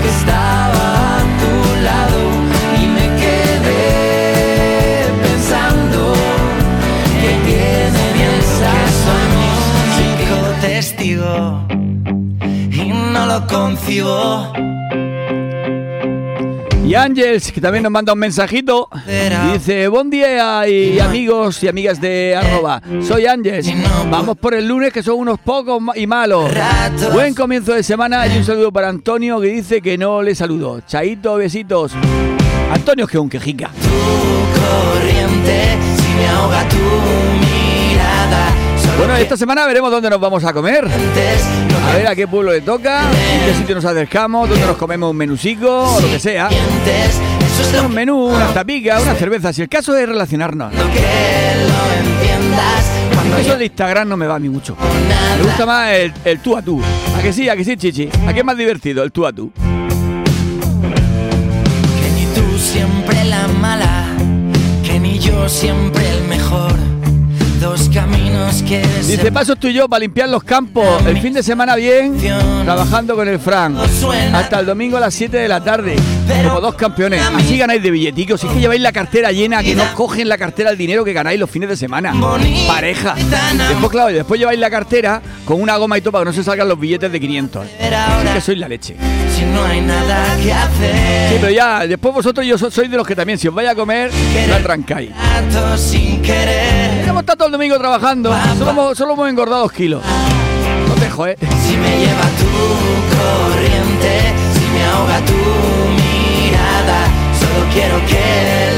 que 0.00 0.08
estaba 0.08 1.19
a 1.19 1.20
tu 1.43 1.52
lado 1.85 2.20
y 2.81 2.87
me 2.87 3.06
quedé 3.20 3.85
pensando 5.23 6.00
que 7.45 7.59
esas 8.38 8.92
manos. 9.09 9.57
Chico 9.99 10.38
testigo 10.62 11.37
y 12.73 12.88
no 13.12 13.23
lo 13.26 13.38
concibo. 13.47 14.67
Ángels, 16.99 17.52
que 17.52 17.61
también 17.61 17.83
nos 17.83 17.93
manda 17.93 18.12
un 18.12 18.19
mensajito. 18.19 18.88
Dice, 19.52 19.88
buen 19.88 20.11
día 20.11 20.69
y 20.69 20.99
amigos 20.99 21.62
y 21.62 21.69
amigas 21.69 22.00
de 22.00 22.37
arroba. 22.37 22.83
Soy 23.02 23.26
Ángels. 23.26 23.73
Vamos 24.11 24.37
por 24.37 24.55
el 24.55 24.67
lunes 24.67 24.93
que 24.93 25.02
son 25.02 25.19
unos 25.19 25.38
pocos 25.38 25.83
y 25.97 26.07
malos. 26.07 26.50
Buen 27.12 27.35
comienzo 27.35 27.73
de 27.73 27.83
semana 27.83 28.26
y 28.26 28.38
un 28.38 28.45
saludo 28.45 28.73
para 28.73 28.88
Antonio 28.88 29.40
que 29.40 29.49
dice 29.49 29.81
que 29.81 29.97
no 29.97 30.23
le 30.23 30.35
saludo. 30.35 30.81
Chaito, 30.87 31.37
besitos. 31.37 31.93
Antonio 32.73 33.07
es 33.07 33.11
que 33.11 33.19
un 33.19 33.31
quejica. 33.31 33.71
tu 33.83 34.61
corriente, 34.61 35.78
si 35.97 36.14
me 36.14 36.28
ahoga 36.28 36.69
tu 36.69 36.76
mirada. 36.76 38.67
Bueno, 38.99 39.14
esta 39.17 39.37
semana 39.37 39.64
veremos 39.67 39.90
dónde 39.90 40.11
nos 40.11 40.21
vamos 40.21 40.45
a 40.45 40.52
comer. 40.52 40.87
A 40.87 41.97
ver 41.97 42.07
a 42.09 42.14
qué 42.14 42.26
pueblo 42.26 42.52
le 42.52 42.61
toca, 42.61 43.02
en 43.02 43.47
qué 43.47 43.55
sitio 43.55 43.75
nos 43.76 43.85
acercamos, 43.85 44.49
dónde 44.49 44.67
nos 44.67 44.76
comemos 44.76 45.11
un 45.11 45.17
menucico 45.17 45.95
o 45.95 46.00
lo 46.00 46.09
que 46.09 46.19
sea. 46.19 46.49
Un 47.85 47.95
menú, 47.95 48.26
unas 48.26 48.52
tapicas, 48.52 49.02
una 49.02 49.14
cerveza. 49.14 49.52
Si 49.52 49.62
el 49.62 49.69
caso 49.69 49.97
es 49.97 50.09
relacionarnos. 50.09 50.73
Eso 53.40 53.57
de 53.57 53.67
Instagram 53.67 54.09
no 54.09 54.17
me 54.17 54.26
va 54.26 54.35
a 54.37 54.38
mí 54.38 54.49
mucho. 54.49 54.76
Me 55.38 55.45
gusta 55.45 55.64
más 55.64 55.90
el, 55.93 56.12
el 56.25 56.40
tú 56.40 56.57
a 56.57 56.62
tú. 56.62 56.83
¿A 57.17 57.23
que 57.23 57.33
sí? 57.33 57.49
¿A 57.49 57.57
que 57.57 57.64
sí, 57.64 57.76
chichi? 57.76 58.09
¿A 58.26 58.33
qué 58.33 58.40
es 58.40 58.45
más 58.45 58.57
divertido? 58.57 59.05
El 59.05 59.12
tú 59.12 59.26
a 59.26 59.33
tú. 59.33 59.52
Que 62.00 62.11
ni 62.17 62.26
tú 62.35 62.59
siempre 62.59 63.25
la 63.25 63.47
mala, 63.47 64.07
que 64.85 64.99
ni 64.99 65.19
yo 65.19 65.49
siempre 65.49 66.09
el 66.11 66.25
mejor. 66.25 66.75
Dos 67.60 67.88
caminos 67.92 68.62
que 68.62 68.80
Dice, 69.06 69.32
paso 69.32 69.56
tú 69.56 69.68
y 69.68 69.72
yo 69.74 69.88
para 69.88 70.00
limpiar 70.00 70.28
los 70.28 70.42
campos. 70.44 70.84
El 71.06 71.18
fin 71.20 71.32
de 71.32 71.42
semana 71.42 71.74
bien, 71.76 72.16
trabajando 72.64 73.14
con 73.16 73.26
el 73.28 73.38
Fran. 73.38 73.76
Hasta 74.32 74.60
el 74.60 74.66
domingo 74.66 74.96
a 74.96 75.00
las 75.00 75.14
7 75.14 75.36
de 75.36 75.48
la 75.48 75.62
tarde. 75.62 75.96
Como 76.44 76.60
dos 76.60 76.74
campeones. 76.74 77.22
Así 77.34 77.56
ganáis 77.58 77.82
de 77.82 77.90
billeticos. 77.90 78.40
Si 78.40 78.46
es 78.46 78.52
que 78.52 78.60
lleváis 78.60 78.80
la 78.80 78.92
cartera 78.92 79.32
llena, 79.32 79.62
que 79.62 79.74
no 79.74 79.84
cogen 79.94 80.28
la 80.28 80.38
cartera 80.38 80.70
el 80.70 80.78
dinero 80.78 81.04
que 81.04 81.12
ganáis 81.12 81.38
los 81.40 81.50
fines 81.50 81.68
de 81.68 81.76
semana. 81.76 82.12
Pareja. 82.66 83.14
Después, 83.14 83.90
claro, 83.90 84.10
y 84.10 84.14
después 84.14 84.38
lleváis 84.38 84.58
la 84.60 84.70
cartera 84.70 85.20
con 85.44 85.60
una 85.60 85.76
goma 85.76 85.98
y 85.98 86.00
todo 86.00 86.12
para 86.12 86.24
que 86.24 86.30
no 86.30 86.32
se 86.34 86.44
salgan 86.44 86.68
los 86.68 86.78
billetes 86.78 87.10
de 87.10 87.20
500. 87.20 87.66
ver 87.80 87.94
Así 87.94 88.34
que 88.34 88.40
sois 88.40 88.58
la 88.58 88.68
leche. 88.68 88.96
si 89.34 89.44
no 89.44 89.64
hay 89.64 89.80
nada 89.80 90.36
que 90.42 90.52
hacer. 90.52 91.28
Sí, 91.30 91.36
pero 91.40 91.50
ya, 91.52 91.86
después 91.86 92.14
vosotros 92.14 92.46
yo 92.46 92.58
so- 92.58 92.70
sois 92.70 92.90
de 92.90 92.96
los 92.96 93.06
que 93.06 93.16
también, 93.16 93.38
si 93.38 93.48
os 93.48 93.54
vais 93.54 93.68
a 93.68 93.74
comer, 93.74 94.10
no 94.48 94.54
arrancáis. 94.54 95.10
Trato 95.12 95.76
sin 95.78 96.20
querer. 96.22 96.98
Estado 97.18 97.36
todo 97.44 97.48
el 97.49 97.52
domingo 97.52 97.78
trabajando, 97.78 98.35
solo 98.59 98.71
hemos, 98.71 98.99
solo 98.99 99.14
hemos 99.14 99.28
engordado 99.31 99.62
dos 99.62 99.73
kilos. 99.73 100.02
No 100.87 100.95
te 100.95 101.09
joder. 101.09 101.38
Si 101.38 101.76
me 101.78 101.99
lleva 101.99 102.28
tu 102.37 102.52
corriente, 103.17 104.12
si 104.52 104.64
me 104.75 104.85
ahoga 104.85 105.19
tu 105.25 105.40
mirada, 105.97 107.00
solo 107.40 107.61
quiero 107.73 107.97
que 108.05 108.25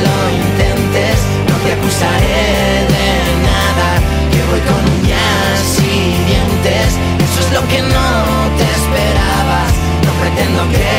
lo 0.07 0.17
intentes, 0.39 1.19
no 1.50 1.57
te 1.65 1.73
acusaré 1.73 2.87
de 2.95 3.11
nada, 3.50 3.89
que 4.31 4.41
voy 4.50 4.62
con 4.71 4.81
uñas 5.03 5.59
y 5.83 6.15
dientes, 6.31 6.89
eso 7.27 7.41
es 7.47 7.50
lo 7.53 7.62
que 7.67 7.83
no 7.83 8.09
te 8.57 8.67
esperabas, 8.79 9.71
no 10.07 10.11
pretendo 10.23 10.62
que 10.71 10.89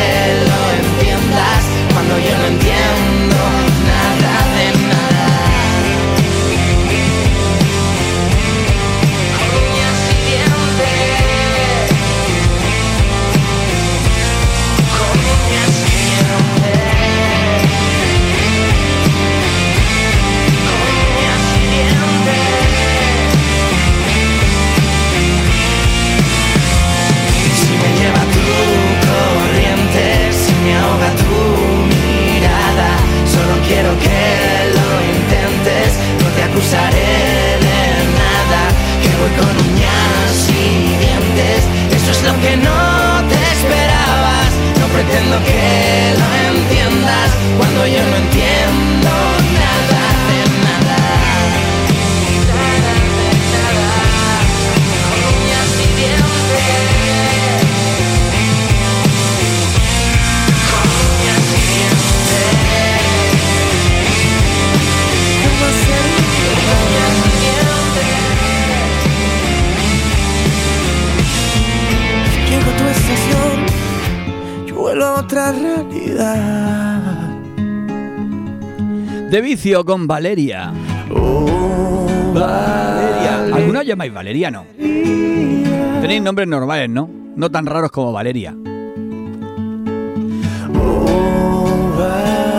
De 79.31 79.39
vicio 79.39 79.85
con 79.85 80.07
Valeria. 80.07 80.73
Oh, 81.15 82.05
Valeria. 82.33 83.83
Llamáis 83.83 84.13
Valeria, 84.13 84.51
¿no? 84.51 84.65
Tenéis 84.77 86.21
nombres 86.21 86.49
normales, 86.49 86.89
¿no? 86.89 87.09
No 87.37 87.49
tan 87.49 87.65
raros 87.65 87.91
como 87.91 88.11
Valeria. 88.11 88.53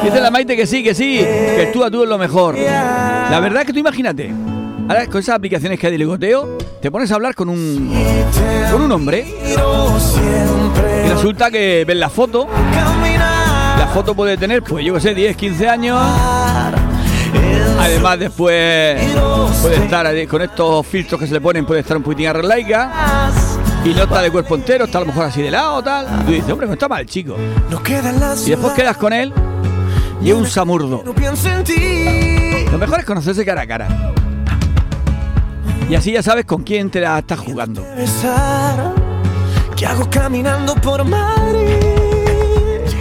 Dice 0.03 0.19
la 0.19 0.31
Maite 0.31 0.57
que 0.57 0.67
sí, 0.67 0.83
que 0.83 0.95
sí, 0.95 1.19
que 1.19 1.69
tú 1.75 1.85
a 1.85 1.91
tú 1.91 2.05
es 2.05 2.09
lo 2.09 2.17
mejor. 2.17 2.57
La 2.57 3.39
verdad 3.43 3.61
es 3.61 3.67
que 3.67 3.75
tú 3.75 3.79
imagínate, 3.79 4.33
ahora 4.89 5.07
con 5.09 5.21
esas 5.21 5.35
aplicaciones 5.37 5.79
que 5.79 5.89
hay 5.89 5.93
de 5.93 5.99
ligoteo, 5.99 6.57
te 6.81 6.91
pones 6.91 7.13
a 7.13 7.17
hablar 7.17 7.35
con 7.35 7.51
un, 7.51 7.93
con 8.73 8.81
un 8.81 8.93
hombre 8.93 9.27
y 11.05 11.09
resulta 11.11 11.51
que 11.51 11.85
ves 11.87 11.97
la 11.99 12.09
foto, 12.09 12.49
la 12.49 13.91
foto 13.93 14.15
puede 14.15 14.37
tener, 14.39 14.63
pues 14.63 14.85
yo 14.85 14.95
qué 14.95 15.01
sé, 15.01 15.15
10, 15.15 15.37
15 15.37 15.69
años. 15.69 16.01
Además 17.79 18.19
después 18.19 19.01
puede 19.61 19.77
estar 19.77 20.29
con 20.29 20.43
estos 20.43 20.87
filtros 20.87 21.21
que 21.21 21.27
se 21.27 21.35
le 21.35 21.41
ponen, 21.41 21.67
puede 21.67 21.81
estar 21.81 21.97
un 21.97 22.03
poquitín 22.03 22.29
arreglaica 22.29 23.31
y 23.85 23.91
no 23.91 24.05
está 24.05 24.23
de 24.23 24.31
cuerpo 24.31 24.55
entero, 24.55 24.85
está 24.85 24.99
a 24.99 25.01
lo 25.03 25.09
mejor 25.09 25.25
así 25.25 25.43
de 25.43 25.51
lado 25.51 25.83
tal. 25.83 26.07
Y 26.21 26.25
tú 26.25 26.33
dices, 26.33 26.51
hombre, 26.51 26.67
no 26.67 26.75
está 26.75 26.89
mal, 26.89 27.07
chico. 27.07 27.37
Y 28.47 28.51
después 28.51 28.73
quedas 28.75 28.97
con 28.97 29.13
él 29.13 29.33
y 30.23 30.31
es 30.31 30.37
un 30.37 30.47
samurdo. 30.47 31.03
Lo 31.05 32.79
mejor 32.79 33.01
es 33.01 33.05
conocerse 33.05 33.45
cara 33.45 33.63
a 33.63 33.67
cara. 33.67 33.89
Y 35.89 35.95
así 35.95 36.13
ya 36.13 36.23
sabes 36.23 36.45
con 36.45 36.63
quién 36.63 36.91
te 36.91 37.01
la 37.01 37.19
estás 37.19 37.39
jugando. 37.39 37.85
¿Qué 39.77 39.87
hago 39.87 40.09
caminando 40.09 40.75
por 40.77 41.05
Madrid? 41.05 42.02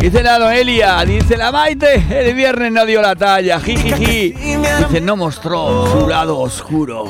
Dice 0.01 0.23
la 0.23 0.39
Noelia, 0.39 1.05
dice 1.05 1.37
la 1.37 1.51
Maite, 1.51 2.03
el 2.09 2.33
viernes 2.33 2.71
no 2.71 2.87
dio 2.87 3.03
la 3.03 3.15
talla, 3.15 3.59
jijiji. 3.59 4.31
Dice, 4.31 4.99
no 4.99 5.15
mostró 5.15 5.91
su 5.91 6.07
lado 6.07 6.39
oscuro. 6.39 7.05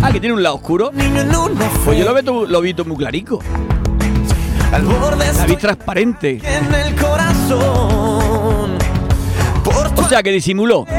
Ah, 0.00 0.10
que 0.10 0.18
tiene 0.18 0.34
un 0.34 0.42
lado 0.42 0.54
oscuro. 0.54 0.92
Pues 1.84 1.98
yo 1.98 2.06
lo, 2.06 2.14
veo, 2.14 2.46
lo 2.46 2.60
vi 2.62 2.74
muy 2.86 2.96
clarico. 2.96 3.40
La 4.72 5.46
vi 5.46 5.56
transparente. 5.56 6.40
O 9.96 10.08
sea 10.08 10.22
que 10.22 10.30
disimuló. 10.30 10.86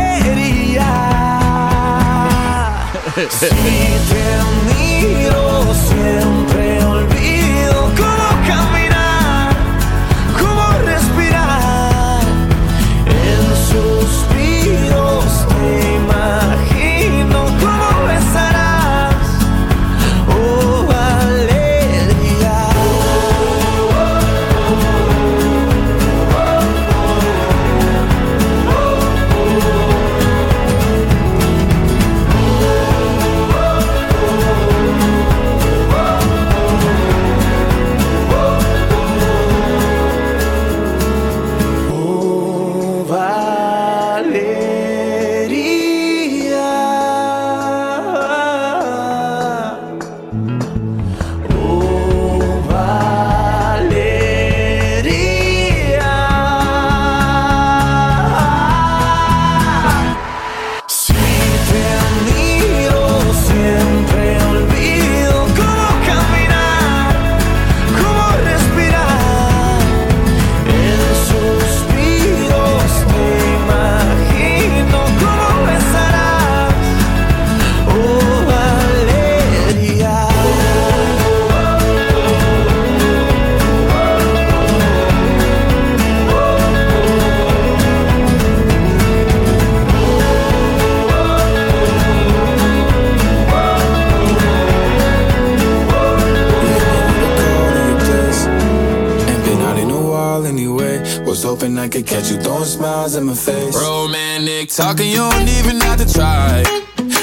talking, 104.87 105.11
you 105.11 105.17
don't 105.17 105.49
even 105.49 105.81
have 105.81 105.97
to 105.97 106.07
try. 106.13 106.63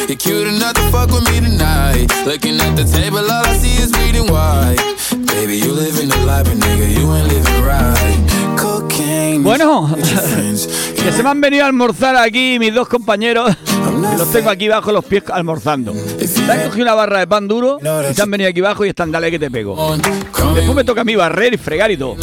You're 0.06 0.18
cute 0.18 0.48
enough 0.48 0.74
to 0.74 0.84
fuck 0.92 1.08
with 1.08 1.24
me 1.30 1.40
tonight. 1.40 2.08
Looking 2.26 2.60
at 2.60 2.76
the 2.76 2.84
table, 2.84 3.24
all 3.24 3.46
I 3.46 3.56
see 3.56 3.76
is 3.82 3.90
reading 4.00 4.28
white. 4.30 4.76
Baby, 5.32 5.56
you 5.64 5.72
living 5.72 6.08
the 6.10 6.20
life, 6.26 6.44
but 6.44 6.58
nigga, 6.60 6.86
you 6.92 7.04
ain't 7.14 7.28
living 7.32 7.62
right. 7.64 8.58
Cocaine. 8.60 9.42
Bueno, 9.42 9.88
que 9.96 11.12
se 11.12 11.22
me 11.22 11.30
han 11.30 11.40
venido 11.40 11.64
a 11.64 11.68
almorzar 11.68 12.16
aquí 12.16 12.58
mis 12.58 12.74
dos 12.74 12.86
compañeros. 12.86 13.56
Los 14.18 14.30
tengo 14.30 14.50
aquí 14.50 14.68
bajo 14.68 14.92
los 14.92 15.04
pies 15.04 15.24
almorzando. 15.32 15.94
Se 15.94 16.50
han 16.50 16.68
cogido 16.68 16.84
una 16.84 16.94
barra 16.94 17.20
de 17.20 17.26
pan 17.26 17.48
duro 17.48 17.78
y 17.80 18.14
se 18.14 18.22
han 18.22 18.30
venido 18.30 18.50
aquí 18.50 18.60
abajo 18.60 18.84
y 18.84 18.90
están 18.90 19.10
dale 19.10 19.30
que 19.30 19.38
te 19.38 19.50
pego. 19.50 19.96
Después 20.54 20.74
me 20.74 20.84
toca 20.84 21.00
a 21.00 21.04
mí 21.04 21.16
barrer 21.16 21.54
y 21.54 21.56
fregar 21.56 21.90
y 21.90 21.96
todo. 21.96 22.16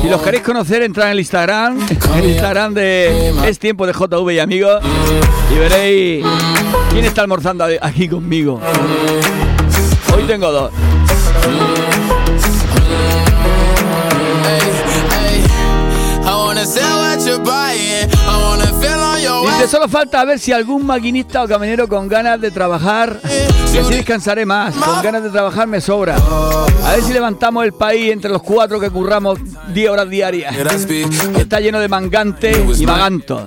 Si 0.00 0.08
los 0.08 0.22
queréis 0.22 0.42
conocer, 0.42 0.82
entrad 0.82 1.06
en 1.06 1.12
el 1.12 1.20
Instagram, 1.20 1.78
el 2.16 2.30
Instagram 2.30 2.74
de 2.74 3.32
Es 3.46 3.58
Tiempo 3.58 3.86
de 3.86 3.92
JV 3.92 4.32
y 4.32 4.38
amigos, 4.38 4.82
y 5.54 5.58
veréis 5.58 6.24
quién 6.90 7.04
está 7.04 7.22
almorzando 7.22 7.66
aquí 7.80 8.08
conmigo. 8.08 8.60
Hoy 10.14 10.22
tengo 10.26 10.50
dos. 10.50 10.72
Dice, 19.42 19.68
solo 19.68 19.88
falta 19.88 20.24
ver 20.24 20.38
si 20.38 20.52
algún 20.52 20.84
maquinista 20.86 21.42
o 21.42 21.48
camionero 21.48 21.88
con 21.88 22.08
ganas 22.08 22.40
de 22.40 22.50
trabajar, 22.50 23.20
y 23.72 23.78
así 23.78 23.94
descansaré 23.94 24.44
más, 24.46 24.74
con 24.74 25.02
ganas 25.02 25.22
de 25.22 25.30
trabajar 25.30 25.66
me 25.66 25.80
sobra. 25.80 26.16
A 26.84 26.92
ver 26.92 27.02
si 27.02 27.12
levantamos 27.12 27.64
el 27.64 27.72
país 27.72 28.10
entre 28.12 28.30
los 28.30 28.42
cuatro 28.42 28.80
que 28.80 28.90
curramos 28.90 29.38
10 29.72 29.90
horas 29.90 30.08
diarias. 30.10 30.54
Está 31.38 31.60
lleno 31.60 31.78
de 31.80 31.88
mangantes 31.88 32.56
y 32.80 32.86
magantos. 32.86 33.42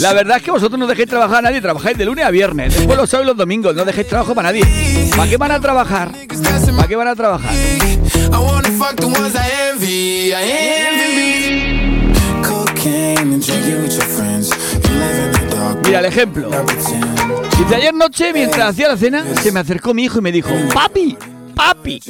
La 0.00 0.12
verdad 0.12 0.38
es 0.38 0.42
que 0.42 0.50
vosotros 0.50 0.78
no 0.78 0.86
dejéis 0.86 1.08
trabajar 1.08 1.38
a 1.38 1.42
nadie, 1.42 1.60
trabajáis 1.60 1.98
de 1.98 2.04
lunes 2.04 2.24
a 2.24 2.30
viernes. 2.30 2.74
Después 2.74 2.96
los 2.98 3.10
sábados 3.10 3.26
y 3.26 3.28
los 3.28 3.36
domingos, 3.36 3.74
no 3.74 3.84
dejéis 3.84 4.08
trabajo 4.08 4.34
para 4.34 4.48
nadie. 4.50 4.64
¿Para 5.16 5.28
qué 5.28 5.36
van 5.36 5.50
a 5.52 5.60
trabajar? 5.60 6.10
¿Para 6.76 6.88
qué 6.88 6.96
van 6.96 7.08
a 7.08 7.14
trabajar? 7.16 7.52
Mira 15.86 15.98
el 15.98 16.04
ejemplo. 16.06 16.50
Dice, 17.58 17.74
ayer 17.74 17.94
noche, 17.94 18.32
mientras 18.32 18.70
hacía 18.70 18.88
la 18.88 18.96
cena, 18.96 19.24
se 19.42 19.52
me 19.52 19.60
acercó 19.60 19.94
mi 19.94 20.04
hijo 20.04 20.18
y 20.18 20.22
me 20.22 20.32
dijo, 20.32 20.50
papi, 20.72 21.16
papi, 21.54 22.00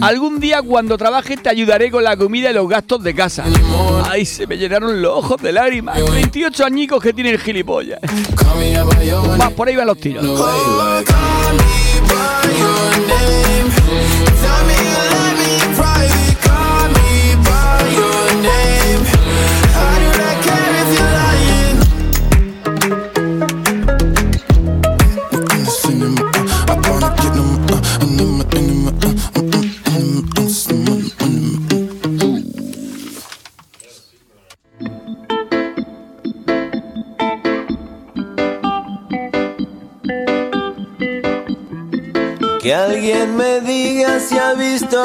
algún 0.00 0.38
día 0.38 0.62
cuando 0.62 0.96
trabaje 0.98 1.36
te 1.36 1.48
ayudaré 1.48 1.90
con 1.90 2.04
la 2.04 2.16
comida 2.16 2.50
y 2.50 2.54
los 2.54 2.68
gastos 2.68 3.02
de 3.02 3.14
casa. 3.14 3.44
Ay, 4.08 4.24
se 4.24 4.46
me 4.46 4.56
llenaron 4.56 5.00
los 5.02 5.18
ojos 5.18 5.40
de 5.42 5.52
lágrimas. 5.52 5.98
28 6.10 6.64
añicos 6.64 7.02
que 7.02 7.12
tiene 7.12 7.30
el 7.30 7.38
gilipollas. 7.38 8.00
Más, 9.38 9.52
por 9.52 9.68
ahí 9.68 9.76
van 9.76 9.86
los 9.86 9.98
tiros. 9.98 10.24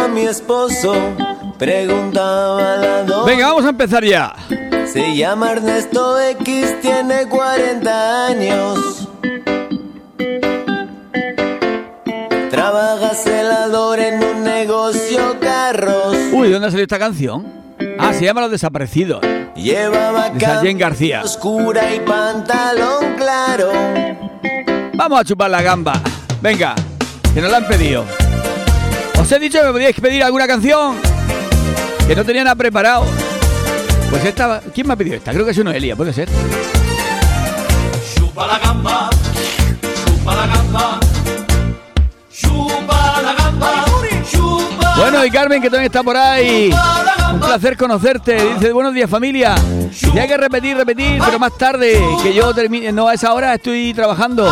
A 0.04 0.08
mi 0.08 0.22
esposo. 0.22 0.94
Preguntaba 1.58 2.78
la 2.78 3.04
dos. 3.04 3.26
Venga, 3.26 3.48
vamos 3.48 3.66
a 3.66 3.70
empezar 3.70 4.04
ya. 4.04 4.34
Se 4.92 5.16
llama 5.16 5.52
Ernesto 5.52 6.20
X, 6.20 6.82
tiene 6.82 7.28
40 7.28 8.28
años. 8.28 9.08
Trabaja 12.50 13.14
celador 13.14 14.00
en 14.00 14.24
un 14.24 14.44
negocio 14.44 15.40
carros. 15.40 16.16
Uy, 16.32 16.48
¿de 16.48 16.54
dónde 16.54 16.68
ha 16.68 16.72
salido 16.72 16.84
esta 16.84 17.00
canción? 17.00 17.46
Ah, 18.00 18.14
se 18.14 18.26
llama 18.26 18.42
Los 18.42 18.52
Desaparecidos. 18.52 19.22
Llevaba 19.56 20.32
Sargent 20.40 20.80
García. 20.80 21.22
oscura 21.24 21.94
y 21.94 22.00
pantalón 22.00 23.16
claro. 23.18 23.72
Vamos 24.96 25.20
a 25.20 25.24
chupar 25.24 25.50
la 25.50 25.62
gamba. 25.62 26.02
Venga, 26.42 26.76
que 27.34 27.42
nos 27.42 27.52
la 27.52 27.58
han 27.58 27.68
pedido. 27.68 28.06
Os 29.28 29.34
he 29.34 29.40
dicho 29.40 29.60
que 29.60 29.66
me 29.66 29.74
podíais 29.74 30.00
pedir 30.00 30.24
alguna 30.24 30.48
canción. 30.48 30.96
Que 32.08 32.16
no 32.16 32.24
tenía 32.24 32.46
nada 32.46 32.56
preparado. 32.56 33.04
Pues 34.10 34.24
esta. 34.24 34.62
¿Quién 34.74 34.88
me 34.88 34.94
ha 34.94 34.96
pedido 34.96 35.18
esta? 35.18 35.34
Creo 35.34 35.44
que 35.44 35.52
es 35.52 35.58
uno 35.58 35.70
Elia, 35.70 35.98
puede 35.98 36.14
ser. 36.14 36.30
Chupa 38.16 38.48
la 38.48 38.58
gamba, 38.58 39.10
chupa 40.06 40.34
la 40.34 40.48
gamba, 40.48 41.00
chupa 42.32 43.22
la 43.22 43.34
gamba, 43.34 43.86
chupa 44.32 44.96
Bueno, 44.96 45.26
y 45.26 45.30
Carmen, 45.30 45.62
que 45.62 45.70
también 45.70 45.88
está 45.88 46.04
por 46.04 46.16
ahí. 46.16 46.74
Un 47.34 47.42
placer 47.42 47.76
conocerte. 47.76 48.54
Dice, 48.54 48.72
buenos 48.72 48.94
días, 48.94 49.10
familia. 49.10 49.56
Dice, 49.90 50.22
hay 50.22 50.28
que 50.30 50.38
repetir, 50.38 50.78
repetir, 50.78 51.22
pero 51.22 51.38
más 51.38 51.58
tarde. 51.58 52.02
Que 52.24 52.34
yo 52.34 52.54
termine. 52.54 52.94
No, 52.94 53.10
a 53.10 53.14
esa 53.14 53.34
hora 53.34 53.56
estoy 53.56 53.94
trabajando. 53.94 54.50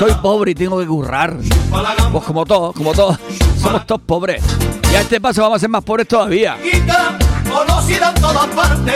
Soy 0.00 0.14
pobre 0.20 0.50
y 0.50 0.54
tengo 0.56 0.80
que 0.80 0.86
currar. 0.88 1.36
Pues 2.10 2.24
como 2.24 2.44
todos, 2.44 2.74
como 2.74 2.92
todos. 2.92 3.20
Somos 3.62 3.86
todos 3.86 4.00
pobres. 4.02 4.42
Y 4.90 4.94
a 4.96 5.00
este 5.00 5.20
paso 5.20 5.42
vamos 5.42 5.56
a 5.56 5.60
ser 5.60 5.68
más 5.68 5.84
pobres 5.84 6.08
todavía. 6.08 6.56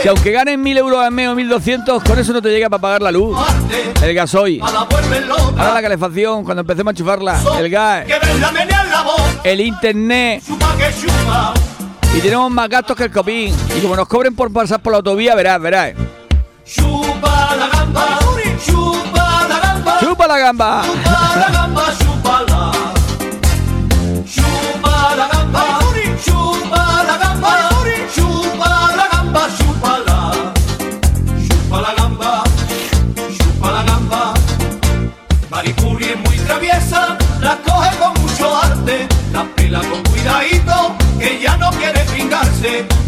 Si 0.01 0.07
aunque 0.07 0.31
ganen 0.31 0.61
1000 0.61 0.77
euros 0.77 0.99
al 0.99 1.11
mes 1.11 1.29
o 1.29 1.35
1200, 1.35 2.03
con 2.03 2.19
eso 2.19 2.33
no 2.33 2.41
te 2.41 2.49
llega 2.49 2.69
para 2.69 2.81
pagar 2.81 3.01
la 3.01 3.11
luz, 3.11 3.37
el 4.01 4.13
gasoil, 4.13 4.61
ahora 4.61 5.73
la 5.73 5.81
calefacción, 5.81 6.43
cuando 6.43 6.61
empecemos 6.61 6.91
a 6.91 6.93
enchufarla, 6.93 7.39
el 7.59 7.69
gas, 7.69 8.05
el 9.43 9.61
internet, 9.61 10.43
y 12.15 12.21
tenemos 12.21 12.49
más 12.51 12.67
gastos 12.69 12.97
que 12.97 13.03
el 13.03 13.11
copín. 13.11 13.55
Y 13.77 13.81
como 13.81 13.95
nos 13.95 14.07
cobren 14.07 14.35
por 14.35 14.51
pasar 14.51 14.81
por 14.81 14.91
la 14.91 14.97
autovía, 14.97 15.35
verás, 15.35 15.61
verás. 15.61 15.93
chupa 16.65 17.55
la 17.55 17.67
gamba, 17.67 18.19
chupa 18.65 19.47
la 19.47 19.59
gamba, 19.59 19.99
¡Chupa 19.99 20.27
la 20.27 20.37
gamba! 20.37 20.83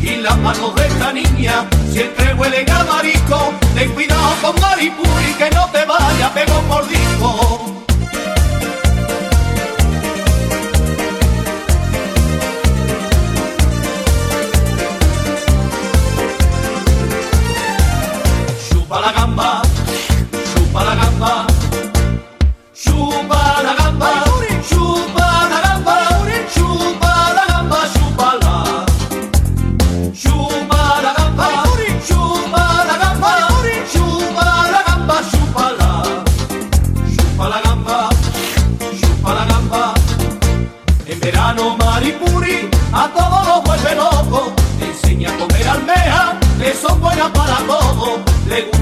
Y 0.02 0.16
las 0.18 0.38
manos 0.40 0.74
de 0.76 0.88
esta 0.88 1.14
niña 1.14 1.66
siempre 1.92 2.34
huelen 2.34 2.70
a 2.70 2.84
marisco. 2.84 3.54
Ten 3.76 3.92
cuidado 3.92 4.36
con 4.42 4.60
Maripuri, 4.62 5.34
que 5.38 5.50
no 5.52 5.70
te 5.70 5.86
vaya 5.86 6.34
pegar 6.34 6.58
un 6.58 6.68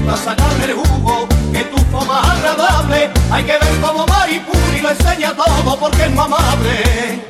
para 0.08 0.22
sacarle 0.22 0.64
el 0.64 0.72
jugo, 0.72 1.28
que 1.52 1.64
tu 1.64 1.76
forma 1.90 2.20
agradable, 2.32 3.10
hay 3.30 3.44
que 3.44 3.52
ver 3.52 3.80
como 3.82 4.06
Maripuri 4.06 4.80
lo 4.80 4.90
enseña 4.90 5.34
todo 5.34 5.78
porque 5.78 6.04
es 6.04 6.14
mamable. 6.14 7.20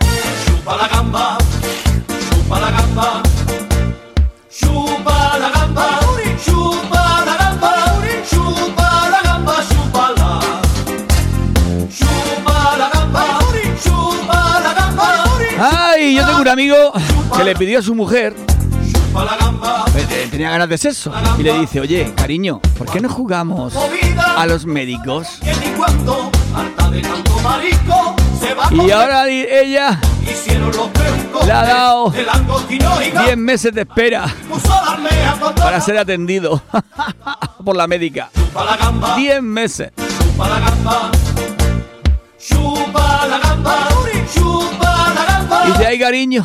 Chupa 0.46 0.76
la 0.76 0.86
gamba, 0.86 1.38
chupa 2.30 2.60
la 2.60 2.70
gamba, 2.70 3.22
chupa 4.48 5.38
la 5.38 5.50
gamba, 5.50 6.00
chupa 6.44 7.24
la 7.26 7.36
gamba, 7.36 7.72
chupa 8.30 9.10
la 9.10 9.22
gamba, 9.22 9.54
chupa 9.68 10.10
la, 10.16 10.40
chupa 11.98 12.76
la 12.78 12.90
gamba, 12.94 13.24
chupa 13.82 14.60
la 14.60 14.74
gamba. 14.74 15.06
Ay, 15.58 16.14
yo 16.14 16.24
tengo 16.26 16.42
un 16.42 16.48
amigo 16.48 16.92
que 17.36 17.42
le 17.42 17.56
pidió 17.56 17.80
a 17.80 17.82
su 17.82 17.96
mujer 17.96 18.34
tenía 20.30 20.50
ganas 20.50 20.68
de 20.68 20.78
sexo, 20.78 21.12
y 21.38 21.42
le 21.42 21.58
dice, 21.60 21.80
oye, 21.80 22.12
cariño, 22.14 22.60
¿por 22.76 22.90
qué 22.90 23.00
no 23.00 23.08
jugamos 23.08 23.74
a 24.36 24.46
los 24.46 24.66
médicos? 24.66 25.40
Y 28.70 28.90
ahora 28.90 29.28
ella 29.28 30.00
le 31.44 31.52
ha 31.52 31.64
dado 31.64 32.10
de 32.10 32.22
langostinoica, 32.22 33.22
10 33.24 33.36
meses 33.36 33.74
de 33.74 33.82
espera 33.82 34.26
para 35.56 35.80
ser 35.80 35.98
atendido 35.98 36.62
por 37.64 37.76
la 37.76 37.86
médica. 37.86 38.30
Chupa 38.34 38.64
la 38.64 38.76
gamba, 38.76 39.16
10 39.16 39.42
meses. 39.42 39.92
chupa 42.38 43.26
la 43.26 43.38
gamba, 43.38 43.88
chupa 44.34 44.87
gamba, 45.48 45.66
Dice, 45.66 45.86
ay, 45.86 45.98
cariño, 45.98 46.44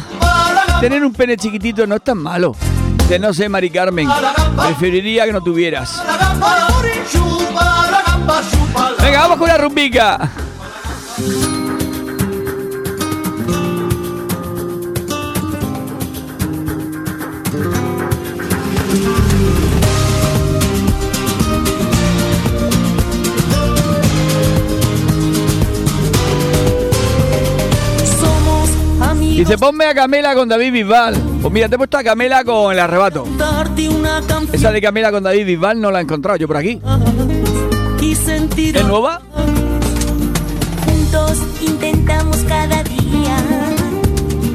tener 0.79 1.03
un 1.03 1.13
pene 1.13 1.37
chiquitito 1.37 1.85
no 1.87 1.95
es 1.95 2.03
tan 2.03 2.17
malo. 2.17 2.55
De 3.07 3.19
no 3.19 3.33
sé, 3.33 3.49
Mari 3.49 3.69
Carmen, 3.69 4.07
preferiría 4.55 5.25
que 5.25 5.33
no 5.33 5.41
tuvieras. 5.41 6.01
Venga, 9.01 9.19
vamos 9.19 9.37
con 9.37 9.47
la 9.47 9.57
rumbica. 9.57 10.29
Dice, 29.43 29.57
ponme 29.57 29.83
a 29.83 29.93
Camela 29.93 30.33
con 30.35 30.47
David 30.47 30.71
Bisbal. 30.71 31.15
Pues 31.41 31.53
mira, 31.53 31.67
te 31.67 31.75
he 31.75 31.77
puesto 31.77 31.97
a 31.97 32.03
Camela 32.03 32.45
con 32.45 32.71
el 32.71 32.79
arrebato. 32.79 33.25
Esa 34.53 34.71
de 34.71 34.81
Camela 34.81 35.11
con 35.11 35.21
David 35.21 35.45
Bisbal 35.45 35.81
no 35.81 35.91
la 35.91 35.99
he 35.99 36.03
encontrado 36.03 36.37
yo 36.37 36.47
por 36.47 36.55
aquí. 36.55 36.79
¿Es 38.01 38.85
nueva? 38.85 39.21
Juntos 40.85 41.39
intentamos 41.59 42.37
cada 42.47 42.83
día 42.83 43.37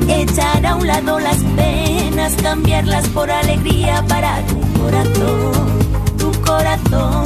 echar 0.09 0.65
a 0.65 0.77
un 0.77 0.87
lado 0.87 1.21
las 1.21 1.37
penas, 1.37 2.33
cambiarlas 2.43 3.07
por 3.09 3.31
alegría 3.31 4.03
para 4.09 4.41
tu 4.47 4.59
corazón, 4.81 5.69
tu 6.17 6.33
corazón. 6.41 7.25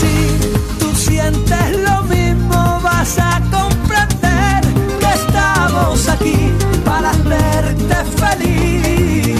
Si 0.00 0.80
tú 0.80 0.92
sientes 0.96 1.78
lo 1.84 2.02
mismo, 2.02 2.80
vas 2.82 3.16
a 3.16 3.40
comprender 3.42 3.83
estamos 5.74 6.08
aquí 6.08 6.52
para 6.84 7.10
hacerte 7.10 7.94
feliz. 8.16 9.33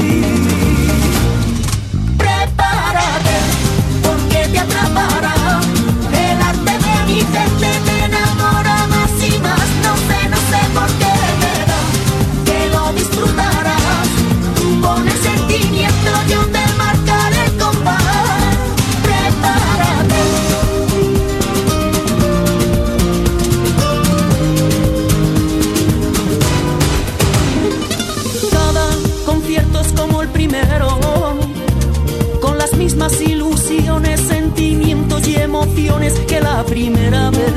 Sentimientos 34.55 35.27
y 35.27 35.37
emociones 35.37 36.13
que 36.29 36.41
la 36.41 36.65
primera 36.65 37.31
vez, 37.31 37.53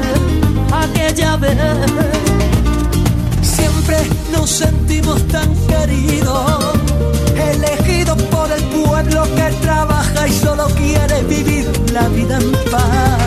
aquella 0.72 1.38
vez. 1.38 1.58
Siempre 3.42 3.98
nos 4.32 4.50
sentimos 4.50 5.22
tan 5.28 5.54
queridos, 5.68 6.76
elegidos 7.54 8.22
por 8.24 8.52
el 8.52 8.64
pueblo 8.64 9.24
que 9.36 9.56
trabaja 9.62 10.28
y 10.28 10.32
solo 10.32 10.66
quiere 10.76 11.22
vivir 11.24 11.70
la 11.94 12.08
vida 12.10 12.40
en 12.40 12.52
paz. 12.72 13.27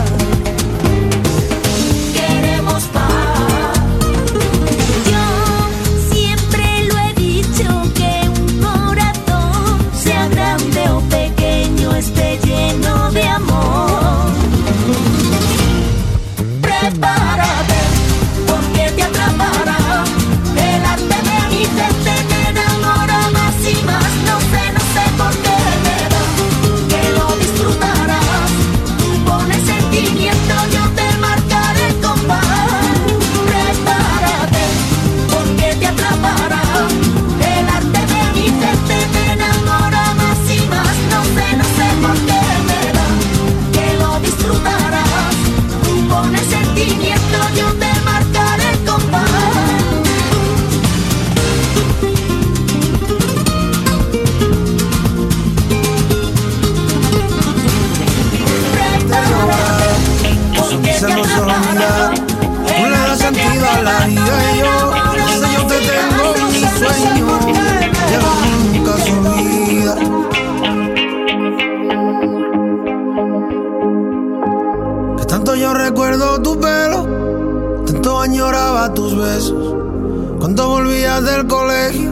Cuando 80.39 80.67
volvías 80.67 81.23
del 81.23 81.45
colegio, 81.45 82.09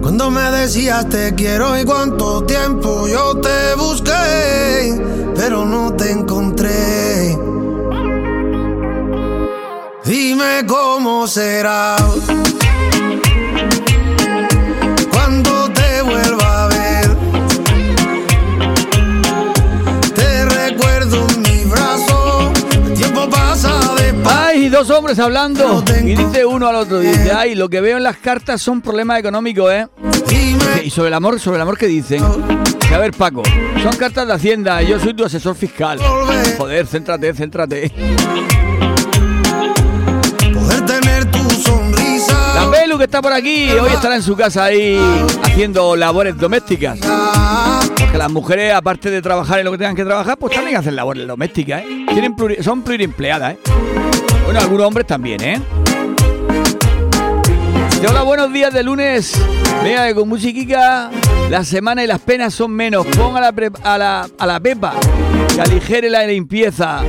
cuando 0.00 0.30
me 0.30 0.40
decías 0.52 1.06
te 1.10 1.34
quiero 1.34 1.78
y 1.78 1.84
cuánto 1.84 2.42
tiempo 2.44 3.06
yo 3.06 3.36
te 3.40 3.74
busqué, 3.76 5.32
pero 5.36 5.66
no 5.66 5.92
te 5.92 6.12
encontré. 6.12 7.38
Dime 10.06 10.64
cómo 10.66 11.26
será 11.26 11.96
dos 24.74 24.90
hombres 24.90 25.20
hablando. 25.20 25.84
Y 26.02 26.16
dice 26.16 26.44
uno 26.44 26.66
al 26.66 26.74
otro, 26.74 26.98
dice, 26.98 27.30
ay, 27.32 27.54
lo 27.54 27.68
que 27.68 27.80
veo 27.80 27.96
en 27.96 28.02
las 28.02 28.16
cartas 28.16 28.60
son 28.60 28.82
problemas 28.82 29.20
económicos, 29.20 29.72
¿eh? 29.72 29.86
Y 30.84 30.90
sobre 30.90 31.08
el 31.08 31.14
amor, 31.14 31.38
sobre 31.38 31.56
el 31.56 31.62
amor 31.62 31.78
que 31.78 31.86
dicen. 31.86 32.22
A 32.92 32.98
ver, 32.98 33.12
Paco, 33.12 33.42
son 33.82 33.96
cartas 33.96 34.26
de 34.26 34.32
Hacienda, 34.34 34.82
yo 34.82 34.98
soy 34.98 35.14
tu 35.14 35.24
asesor 35.24 35.54
fiscal. 35.54 36.00
Joder, 36.58 36.86
céntrate, 36.88 37.32
céntrate. 37.34 37.92
Poder 40.52 40.86
tener 40.86 41.30
tu 41.30 41.50
sonrisa. 41.50 42.54
La 42.56 42.70
Pelu 42.70 42.98
que 42.98 43.04
está 43.04 43.22
por 43.22 43.32
aquí, 43.32 43.70
hoy 43.70 43.92
estará 43.92 44.16
en 44.16 44.22
su 44.22 44.34
casa 44.36 44.64
ahí 44.64 44.98
haciendo 45.44 45.94
labores 45.94 46.36
domésticas. 46.36 46.98
Porque 47.96 48.18
las 48.18 48.30
mujeres, 48.30 48.74
aparte 48.74 49.08
de 49.10 49.22
trabajar 49.22 49.60
en 49.60 49.66
lo 49.66 49.70
que 49.72 49.78
tengan 49.78 49.94
que 49.94 50.04
trabajar, 50.04 50.36
pues 50.36 50.52
también 50.52 50.76
hacen 50.76 50.96
labores 50.96 51.26
domésticas, 51.28 51.82
¿eh? 51.82 52.06
Tienen 52.08 52.34
pluri- 52.34 52.60
son 52.60 52.82
pluriempleadas, 52.82 53.54
¿eh? 53.54 53.58
Bueno, 54.44 54.60
algunos 54.60 54.86
hombres 54.86 55.06
también, 55.06 55.42
¿eh? 55.42 55.60
Dice, 57.90 58.06
Hola, 58.06 58.22
buenos 58.22 58.52
días 58.52 58.72
de 58.72 58.82
lunes. 58.82 59.32
Venga, 59.82 60.06
que 60.06 60.14
con 60.14 60.28
musiquica 60.28 61.10
la 61.48 61.64
semana 61.64 62.04
y 62.04 62.06
las 62.06 62.20
penas 62.20 62.54
son 62.54 62.70
menos. 62.72 63.06
Pon 63.06 63.36
a 63.36 63.40
la, 63.40 63.54
a 63.82 63.98
la, 63.98 64.28
a 64.38 64.46
la 64.46 64.60
pepa 64.60 64.94
que 65.54 65.60
aligere 65.60 66.10
la 66.10 66.26
limpieza. 66.26 67.00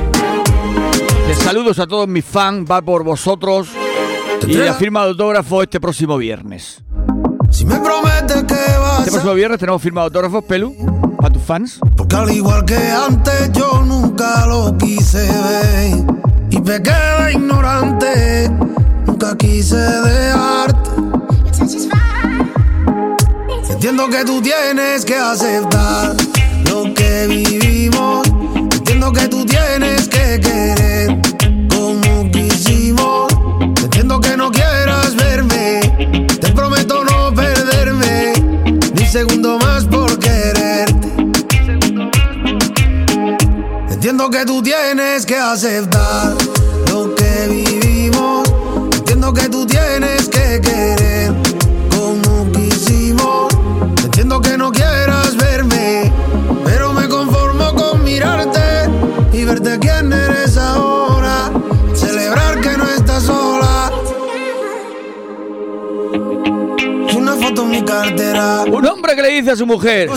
Saludos 1.43 1.79
a 1.79 1.87
todos 1.87 2.07
mis 2.07 2.23
fans, 2.23 2.69
va 2.69 2.81
por 2.81 3.03
vosotros. 3.03 3.69
Y 4.47 4.53
la 4.53 4.73
firma 4.73 5.03
de 5.03 5.09
autógrafo 5.09 5.61
este 5.61 5.79
próximo 5.79 6.17
viernes. 6.17 6.83
Si 7.49 7.65
me 7.65 7.79
prometes 7.79 8.43
que 8.43 8.77
vas 8.79 8.99
Este 8.99 9.11
próximo 9.11 9.33
viernes 9.33 9.59
tenemos 9.59 9.81
firma 9.81 10.01
de 10.01 10.05
autógrafos, 10.05 10.43
Pelu, 10.45 10.75
para 11.19 11.33
tus 11.33 11.43
fans. 11.43 11.79
Porque 11.95 12.15
al 12.15 12.31
igual 12.31 12.63
que 12.65 12.77
antes 12.77 13.51
yo 13.51 13.83
nunca 13.83 14.45
lo 14.47 14.77
quise 14.77 15.27
ver 15.27 16.15
Y 16.55 16.59
pequé 16.61 17.33
ignorante. 17.33 18.49
Nunca 19.05 19.35
quise 19.35 19.75
dejarte. 19.75 20.89
Entiendo 23.69 24.09
que 24.09 24.23
tú 24.23 24.41
tienes 24.41 25.03
que 25.03 25.15
aceptar 25.15 26.15
Lo 26.69 26.93
que 26.93 27.27
vivimos. 27.27 28.25
Entiendo 28.71 29.11
que 29.11 29.27
tú 29.27 29.45
tienes 29.45 30.07
que 30.07 30.39
querer 30.39 31.21
Como 31.69 32.31
quisimos. 32.31 33.27
Entiendo 33.83 34.21
que 34.21 34.37
no 34.37 34.49
quieras 34.49 35.13
verme. 35.17 35.81
Te 36.39 36.51
prometo 36.53 37.03
no 37.03 37.33
perderme 37.33 38.31
Ni 38.93 39.05
segundo 39.05 39.59
más 39.59 39.83
por 39.83 40.04
Entiendo 44.05 44.29
que 44.29 44.45
tú 44.45 44.61
tienes 44.61 45.25
que 45.25 45.35
aceptar 45.35 46.35
lo 46.91 47.15
que 47.15 47.47
vivimos. 47.49 48.47
Entiendo 48.97 49.33
que 49.33 49.49
tú 49.49 49.65
tienes 49.65 50.29
que 50.29 50.61
querer 50.61 51.33
como 51.89 52.51
quisimos. 52.51 53.51
Entiendo 54.03 54.39
que 54.41 54.59
no 54.59 54.71
quieras 54.71 55.35
verme, 55.35 56.13
pero 56.63 56.93
me 56.93 57.09
conformo 57.09 57.73
con 57.73 58.03
mirarte 58.03 58.87
y 59.33 59.43
verte 59.43 59.79
quién 59.79 60.13
eres 60.13 60.44
foto 67.47 67.63
en 67.63 67.69
mi 67.69 67.81
cartera. 67.83 68.63
Un 68.63 68.85
hombre 68.85 69.15
que 69.15 69.21
le 69.21 69.29
dice 69.29 69.51
a 69.51 69.55
su 69.55 69.65
mujer, 69.65 70.09
no 70.09 70.15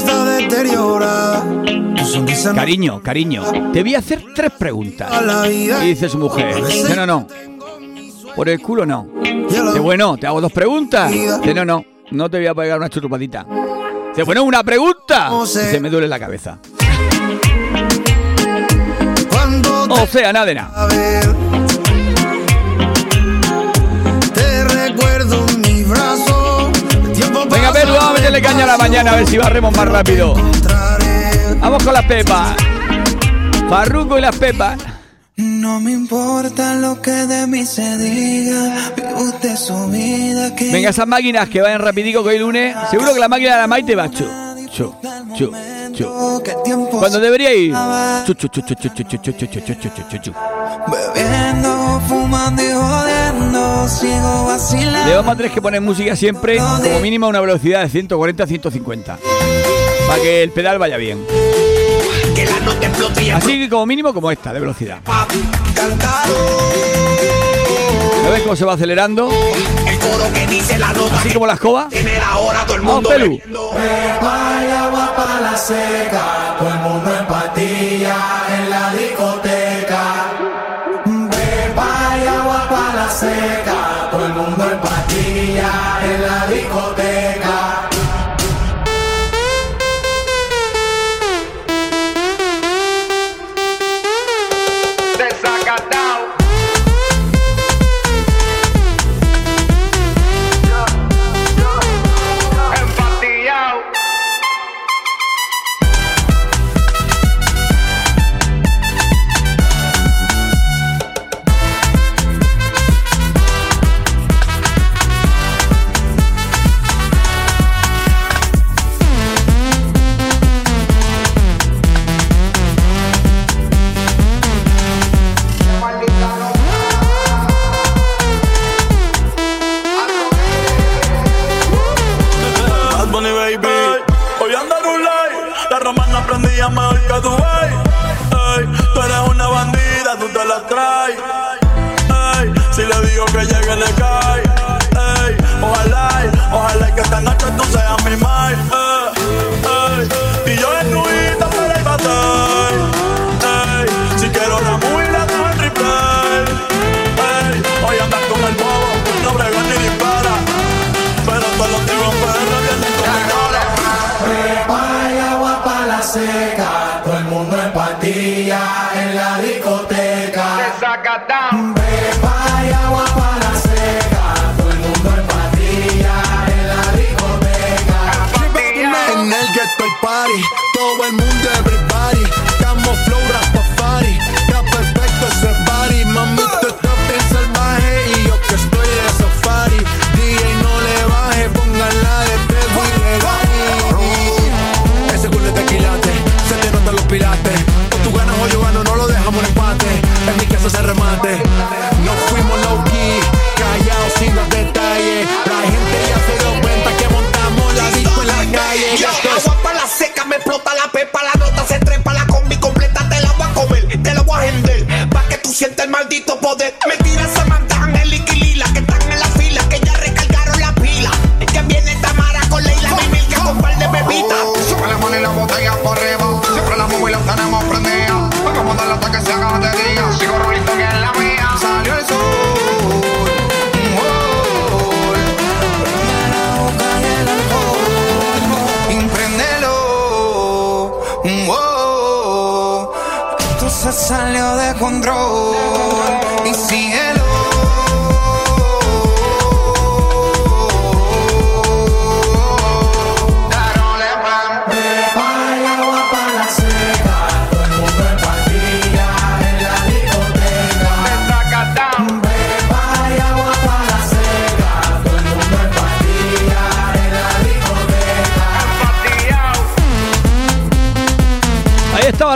cariño, 2.55 3.03
cariño, 3.03 3.71
te 3.73 3.83
voy 3.83 3.95
a 3.95 3.99
hacer 3.99 4.25
tres 4.35 4.53
preguntas. 4.59 5.11
Y 5.51 5.69
dice 5.87 6.09
su 6.09 6.19
mujer, 6.19 6.65
dice, 6.65 6.97
no, 6.97 7.07
no, 7.07 7.27
por 8.35 8.49
el 8.49 8.61
culo 8.61 8.87
no. 8.87 9.07
Dice, 9.23 9.81
bueno, 9.81 10.17
te 10.17 10.27
hago 10.27 10.41
dos 10.41 10.53
preguntas. 10.53 11.11
Dice, 11.11 11.55
no, 11.55 11.65
no, 11.65 11.85
no 12.11 12.31
te 12.31 12.39
voy 12.39 12.47
a 12.47 12.55
pegar 12.55 12.79
una 12.79 12.89
churupadita. 12.89 13.47
Dice, 14.11 14.23
bueno, 14.23 14.45
una 14.45 14.63
pregunta. 14.63 15.29
No. 15.29 15.45
Dice, 15.45 15.81
me 15.81 15.91
duele 15.91 16.09
la 16.09 16.19
cabeza. 16.19 16.59
O 19.91 20.07
sea, 20.07 20.33
nada 20.33 20.47
de 20.47 20.55
nada. 20.55 20.73
a 20.75 20.87
ver. 20.87 21.29
Te 24.35 24.65
recuerdo 24.65 25.48
Venga, 27.69 27.73
pasa 27.73 27.73
Pelu, 27.73 27.93
vamos 27.95 28.11
a 28.11 28.13
meterle 28.15 28.43
caña 28.43 28.65
a 28.65 28.67
la 28.67 28.79
mañana 28.79 29.13
a 29.13 29.17
ver 29.17 29.27
si 29.27 29.39
barremos 29.39 29.77
más 29.77 29.89
rápido. 29.89 30.35
Vamos 31.61 31.83
con 31.83 31.93
las 31.93 32.05
pepas. 32.05 32.57
Farruco 33.69 34.19
y 34.19 34.21
las 34.21 34.37
pepas. 34.37 34.79
No 35.37 35.81
me 35.81 35.93
importa 35.93 36.75
lo 36.75 37.01
que 37.01 37.11
de 37.11 37.47
mí 37.47 37.65
se 37.65 37.97
diga, 37.99 38.93
vive 38.97 39.15
usted 39.15 39.57
su 39.57 39.89
vida 39.89 40.55
que 40.57 40.73
Venga, 40.73 40.91
esas 40.91 41.07
máquinas 41.07 41.49
que 41.49 41.61
vayan 41.61 41.81
rapidico 41.81 42.25
que 42.25 42.31
hoy 42.31 42.39
lunes. 42.39 42.75
Seguro 42.91 43.15
que 43.15 43.21
la 43.21 43.29
máquina 43.29 43.55
de 43.55 43.61
la 43.61 43.67
Maite 43.67 43.95
va 43.95 44.09
chu, 44.79 44.95
chu, 45.37 45.51
chu, 45.93 46.99
Cuando 46.99 47.19
debería 47.19 47.53
ir. 47.55 47.75
Chu, 48.27 48.35
chu, 48.35 48.49
chu, 48.49 48.61
chu, 48.63 48.75
chu, 48.75 48.89
chu, 48.95 49.05
chu, 49.05 49.19
chu, 49.19 49.33
chu, 49.33 49.47
chu, 49.47 49.61
chu, 49.61 49.75
chu, 49.75 50.03
chu, 50.11 50.19
chu. 50.23 50.33
bebiendo, 50.87 52.01
fumando 52.09 52.63
y 52.63 52.73
jodiendo, 52.73 53.89
sigo 53.89 54.45
Le 54.47 54.53
vacilando. 54.53 55.17
vamos 55.17 55.33
a 55.33 55.37
tener 55.37 55.53
que 55.53 55.61
poner 55.63 55.81
música 55.81 56.15
siempre 56.15 56.59
como 56.59 57.01
mínimo 57.01 57.27
a 57.27 57.29
una 57.31 57.41
velocidad 57.41 57.83
de 57.83 57.89
140 57.89 58.45
a 58.45 58.47
150. 58.47 59.19
Para 60.07 60.23
que 60.23 60.43
el 60.45 60.51
pedal 60.53 60.79
vaya 60.79 60.97
bien. 60.97 61.25
Así 63.35 63.59
que 63.59 63.69
como 63.69 63.85
mínimo 63.87 64.15
como 64.15 64.31
esta 64.31 64.53
de 64.53 64.61
velocidad. 64.61 65.01
cantado. 65.75 66.35
¿Lo 68.25 68.31
ves 68.31 68.43
cómo 68.43 68.57
se 68.57 68.65
va 68.65 68.75
acelerando? 68.75 69.29
Coro 69.99 70.33
que 70.33 70.47
dice 70.47 70.79
la 70.79 70.93
nota. 70.93 71.19
Así 71.19 71.33
como 71.33 71.47
la 71.47 71.55
escoba. 71.55 71.89
Tiene 71.89 72.19
la 72.19 72.39
hora 72.39 72.65
todo 72.65 72.77
el 72.77 72.81
Vamos, 72.83 72.95
mundo. 72.95 73.09
Pelu. 73.11 73.41
Vaya 74.23 74.85
agua 74.85 75.15
para 75.17 75.41
la 75.41 75.57
seca, 75.57 76.57
todo 76.59 76.69
el 76.69 76.79
mundo 76.81 77.17
en 77.19 77.27
patilla 77.27 78.17
en 78.57 78.71
la 78.71 78.93
discoteca. 78.93 80.03
Vaya 81.77 82.41
agua 82.41 82.69
para 82.69 82.95
la 82.95 83.11
seca, 83.11 84.09
todo 84.11 84.27
el 84.27 84.33
mundo 84.33 84.65
en 84.73 84.79
patilla 84.79 85.71
en 86.05 86.23
la 86.23 86.47
discoteca. 86.47 87.08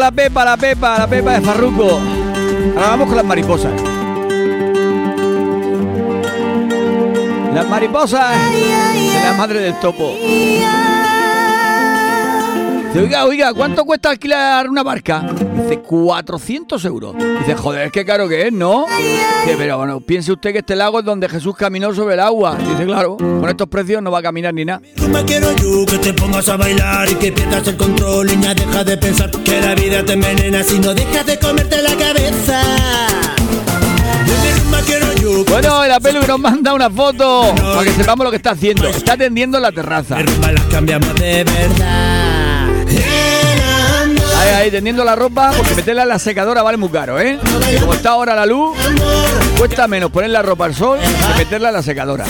La 0.02 0.10
pepa, 0.10 0.44
la 0.44 0.56
pepa, 0.56 0.98
la 0.98 1.06
pepa 1.06 1.34
de 1.34 1.40
Farruco. 1.42 2.00
Ahora 2.74 2.88
vamos 2.88 3.06
con 3.06 3.16
las 3.16 3.24
mariposas. 3.24 3.70
Las 7.54 7.68
mariposas 7.68 8.36
de 8.50 9.20
la 9.22 9.32
madre 9.34 9.60
del 9.60 9.78
topo. 9.78 10.16
Dice, 12.92 13.04
oiga, 13.06 13.24
oiga, 13.24 13.54
¿cuánto 13.54 13.86
cuesta 13.86 14.10
alquilar 14.10 14.68
una 14.68 14.82
barca? 14.82 15.24
Dice, 15.62 15.78
400 15.78 16.84
euros. 16.84 17.16
Dice, 17.38 17.54
joder, 17.54 17.90
qué 17.90 18.04
caro 18.04 18.28
que 18.28 18.48
es, 18.48 18.52
¿no? 18.52 18.84
Dice, 18.98 19.56
pero 19.56 19.78
bueno, 19.78 20.02
piense 20.02 20.30
usted 20.30 20.52
que 20.52 20.58
este 20.58 20.76
lago 20.76 20.98
es 20.98 21.04
donde 21.06 21.26
Jesús 21.26 21.56
caminó 21.56 21.94
sobre 21.94 22.14
el 22.14 22.20
agua. 22.20 22.54
Dice, 22.58 22.84
claro, 22.84 23.16
con 23.16 23.48
estos 23.48 23.66
precios 23.68 24.02
no 24.02 24.10
va 24.10 24.18
a 24.18 24.22
caminar 24.22 24.52
ni 24.52 24.66
nada. 24.66 24.82
Me 25.08 25.24
quiero 25.24 25.56
yo 25.56 25.86
que 25.86 25.96
te 26.00 26.12
pongas 26.12 26.46
a 26.50 26.58
bailar 26.58 27.10
y 27.10 27.14
que 27.14 27.32
pierdas 27.32 27.66
el 27.66 27.78
control, 27.78 28.26
niña, 28.26 28.52
deja 28.52 28.84
de 28.84 28.98
pensar 28.98 29.30
que 29.30 29.58
la 29.58 29.74
vida 29.74 30.04
te 30.04 30.12
envenena 30.12 30.62
si 30.62 30.78
no 30.78 30.92
dejas 30.92 31.24
de 31.24 31.38
comerte 31.38 31.80
la 31.80 31.96
cabeza. 31.96 32.62
Que 34.86 35.44
Bueno, 35.48 35.84
el 35.84 35.92
apelo 35.92 36.20
que 36.20 36.26
nos 36.26 36.40
manda 36.40 36.74
una 36.74 36.90
foto 36.90 37.54
para 37.56 37.84
que 37.84 37.92
sepamos 37.92 38.24
lo 38.24 38.30
que 38.30 38.36
está 38.36 38.50
haciendo. 38.50 38.86
Está 38.88 39.14
atendiendo 39.14 39.56
en 39.56 39.62
la 39.62 39.72
terraza. 39.72 40.18
de 41.14 41.44
verdad. 41.44 42.11
Ahí, 44.42 44.48
ahí, 44.48 44.70
tendiendo 44.72 45.04
la 45.04 45.14
ropa, 45.14 45.52
porque 45.56 45.72
meterla 45.76 46.02
en 46.02 46.08
la 46.08 46.18
secadora 46.18 46.62
vale 46.62 46.76
muy 46.76 46.88
caro, 46.88 47.20
¿eh? 47.20 47.38
Como 47.78 47.94
está 47.94 48.10
ahora 48.10 48.34
la 48.34 48.44
luz, 48.44 48.76
cuesta 49.56 49.86
menos 49.86 50.10
poner 50.10 50.30
la 50.30 50.42
ropa 50.42 50.64
al 50.64 50.74
sol 50.74 50.98
que 50.98 51.38
meterla 51.44 51.68
en 51.68 51.74
la 51.74 51.82
secadora. 51.82 52.24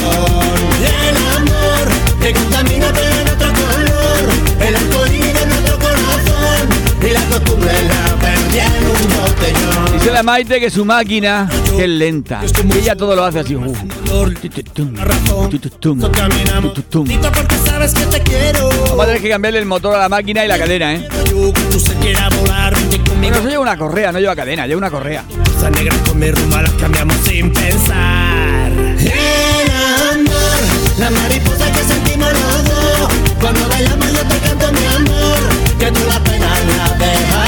el 7.79 8.12
Dice 9.93 10.11
la 10.11 10.23
Maite 10.23 10.61
que 10.61 10.71
su 10.71 10.85
máquina 10.85 11.49
es 11.79 11.89
lenta. 11.89 12.43
Y 12.45 12.79
ella 12.79 12.97
todo 12.97 13.17
lo 13.17 13.25
hace 13.25 13.41
así. 13.41 13.57
uf. 13.57 13.79
Tututum, 14.41 14.95
tututum, 15.51 16.01
tututum. 16.01 17.07
Tito, 17.07 17.33
porque 17.33 17.57
sabes 17.65 17.95
que 17.95 18.07
te 18.07 18.21
quiero. 18.21 18.69
Vamos 18.89 19.01
a 19.01 19.07
tener 19.07 19.23
que 19.23 19.29
cambiarle 19.31 19.59
el 19.61 19.67
motor 19.67 19.95
a 19.95 19.99
la 19.99 20.09
máquina 20.09 20.45
y 20.45 20.49
la 20.49 20.59
cadena, 20.59 20.95
¿eh? 20.95 21.09
Bueno, 23.21 23.37
eso 23.37 23.49
lleva 23.49 23.61
una 23.61 23.77
correa, 23.79 24.13
no 24.13 24.19
lleva 24.19 24.37
cadena, 24.37 24.67
lleva 24.67 24.79
una 24.79 24.91
correa. 24.91 25.25
Negras 25.75 25.99
con 26.09 26.19
mi 26.19 26.31
rumba 26.31 26.61
las 26.63 26.73
cambiamos 26.73 27.17
sin 27.25 27.53
pensar. 27.53 28.73
El 28.73 29.71
amor, 30.11 30.61
la 30.99 31.11
mariposa 31.11 31.73
que 31.73 31.85
sentimos 31.85 32.33
los 32.33 32.65
dos. 32.65 33.13
Cuando 33.41 33.69
bailamos 33.69 34.13
yo 34.13 34.27
te 34.27 34.39
canto 34.39 34.73
mi 34.73 34.87
amor, 34.87 35.39
que 35.79 35.87
tú 35.93 36.01
la 36.09 36.19
pena 36.25 36.49
la 36.77 36.89
dejas 36.99 37.42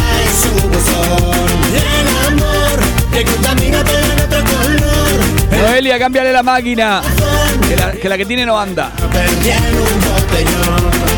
que 3.15 3.25
contamina 3.25 3.85
pero 3.85 3.99
en 3.99 4.21
otro 4.21 4.45
color. 4.45 5.63
Noelia, 5.63 5.99
cámbiale 5.99 6.33
la 6.33 6.43
máquina. 6.43 7.01
Que 7.69 7.77
la 7.77 7.93
que, 7.93 8.09
la 8.09 8.19
que 8.19 8.27
tiene 8.27 8.45
no 8.45 8.59
anda. 8.59 8.91
Un 8.99 9.11
botellón. 10.01 11.14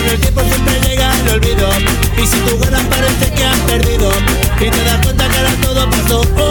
Con 0.00 0.08
el 0.08 0.20
tiempo 0.20 0.40
siempre 0.42 0.80
llega 0.88 1.12
el 1.20 1.28
olvido. 1.28 1.68
Y 2.16 2.26
si 2.26 2.38
tú 2.40 2.58
ganas 2.58 2.84
parece 2.86 3.32
que 3.32 3.44
has 3.44 3.58
perdido. 3.60 4.10
Y 4.60 4.70
te 4.70 4.84
das 4.84 4.98
cuenta 5.04 5.28
que 5.28 5.38
ahora 5.38 5.54
todo 5.62 5.90
pasó. 5.90 6.20
Oh, 6.36 6.50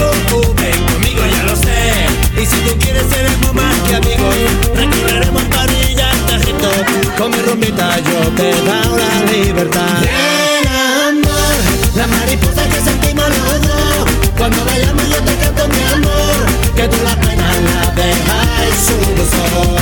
oh, 0.00 0.36
oh. 0.36 0.54
Ven 0.54 0.84
conmigo, 0.92 1.22
ya 1.26 1.42
lo 1.44 1.56
sé. 1.56 2.06
Y 2.40 2.46
si 2.46 2.56
tú 2.60 2.78
quieres 2.78 3.04
seremos 3.10 3.54
más 3.54 3.74
que 3.86 3.96
amigos. 3.96 4.34
Recorreremos 4.74 5.42
París 5.44 5.90
y 5.96 6.00
Altajito. 6.00 6.70
Con 7.16 7.30
mi 7.30 7.38
rumbita 7.38 7.98
yo 8.00 8.28
te 8.36 8.50
dado 8.64 8.96
la 8.96 9.32
libertad. 9.32 10.02
El 10.02 10.66
amor, 11.08 11.56
la 11.96 12.06
mariposa 12.06 12.68
que 12.68 12.80
sentimos 12.80 13.28
los 13.28 13.62
dos. 13.62 14.10
Cuando 14.36 14.64
bailamos 14.64 15.08
yo 15.08 15.22
te 15.22 15.34
canto 15.36 15.68
mi 15.68 15.82
amor. 15.94 16.40
Que 16.76 16.88
tú 16.88 16.96
la 17.04 17.16
pena 17.16 17.48
la 17.68 17.90
dejas 17.94 18.90
en 18.90 19.76
su. 19.76 19.79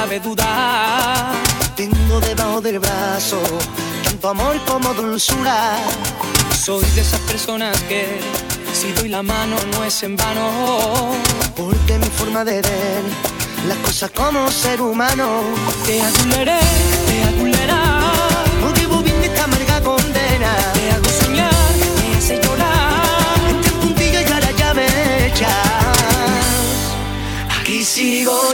Cabe 0.00 0.18
duda. 0.20 1.32
Tengo 1.76 2.20
debajo 2.20 2.60
del 2.62 2.78
brazo 2.78 3.38
tanto 4.04 4.28
amor 4.30 4.56
como 4.66 4.94
dulzura. 4.94 5.76
Soy 6.64 6.84
de 6.94 7.02
esas 7.02 7.20
personas 7.20 7.78
que 7.82 8.02
si 8.72 8.92
doy 8.92 9.08
la 9.08 9.22
mano 9.22 9.56
no 9.72 9.84
es 9.84 10.02
en 10.02 10.16
vano. 10.16 10.46
Porque 11.54 11.98
mi 11.98 12.10
forma 12.18 12.44
de 12.44 12.62
ver 12.62 13.02
las 13.68 13.76
cosas 13.78 14.10
como 14.12 14.50
ser 14.50 14.80
humano. 14.80 15.26
Te 15.86 16.00
adularé, 16.00 16.60
te 17.08 17.16
adulará. 17.30 17.82
Porque 18.62 18.80
vivo 18.80 19.02
bien 19.02 19.22
esta 19.22 19.44
amarga 19.44 19.80
condena. 19.82 20.52
Te 20.76 20.90
hago 20.92 21.10
soñar, 21.22 21.72
me 21.98 22.16
hace 22.16 22.40
llorar. 22.42 23.38
Entre 23.50 23.72
puntillo 23.82 24.20
y 24.20 24.32
a 24.32 24.40
la 24.46 24.52
llave 24.52 24.86
echas. 25.26 25.50
Aquí 27.60 27.84
sigo 27.84 28.49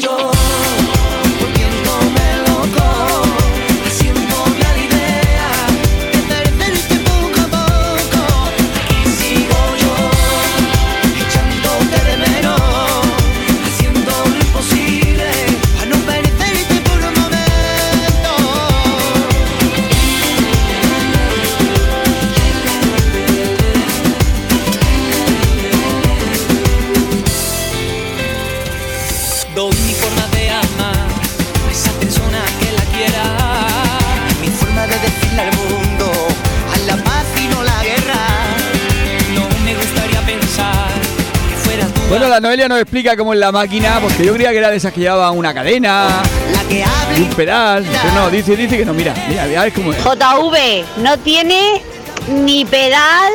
Noelia 42.41 42.69
nos 42.69 42.81
explica 42.81 43.17
cómo 43.17 43.33
es 43.33 43.39
la 43.39 43.53
máquina, 43.53 43.99
porque 44.01 44.25
yo 44.25 44.35
creía 44.35 44.51
que 44.51 44.59
era 44.59 44.71
de 44.71 44.77
esas 44.77 44.93
que 44.93 45.01
llevaban 45.01 45.37
una 45.37 45.53
cadena 45.55 46.23
La 46.53 46.63
que 46.69 46.85
y 47.19 47.23
un 47.23 47.29
pedal. 47.31 47.85
Pero 47.85 48.15
no, 48.15 48.31
dice, 48.31 48.57
dice 48.57 48.77
que 48.79 48.85
no, 48.85 48.93
mira, 48.95 49.15
mira, 49.29 49.45
mira, 49.47 49.67
es 49.67 49.75
cómo 49.75 49.93
es. 49.93 49.99
JV 50.03 50.85
no 51.03 51.19
tiene 51.19 51.83
ni 52.29 52.65
pedal, 52.65 53.33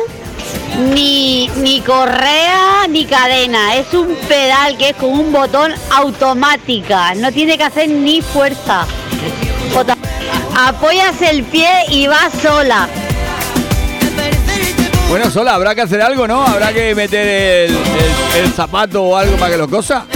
ni, 0.94 1.48
ni 1.56 1.80
correa, 1.80 2.86
ni 2.88 3.04
cadena. 3.04 3.74
Es 3.76 3.92
un 3.94 4.14
pedal 4.28 4.76
que 4.78 4.90
es 4.90 4.96
con 4.96 5.10
un 5.10 5.32
botón 5.32 5.72
automática. 5.94 7.14
No 7.14 7.30
tiene 7.32 7.56
que 7.58 7.64
hacer 7.64 7.88
ni 7.88 8.20
fuerza. 8.22 8.84
Bota- 9.74 9.96
Apoyas 10.54 11.20
el 11.22 11.44
pie 11.44 11.68
y 11.88 12.06
vas 12.06 12.30
sola. 12.42 12.88
Bueno, 15.12 15.30
sola, 15.30 15.54
habrá 15.54 15.74
que 15.74 15.82
hacer 15.82 16.00
algo, 16.00 16.26
¿no? 16.26 16.42
Habrá 16.42 16.72
que 16.72 16.94
meter 16.94 17.26
el, 17.68 17.76
el- 17.76 18.44
el 18.46 18.52
zapato 18.54 19.02
o 19.02 19.14
algo 19.16 19.36
para 19.36 19.50
que 19.52 19.58
lo 19.58 19.68
cosa. 19.68 20.06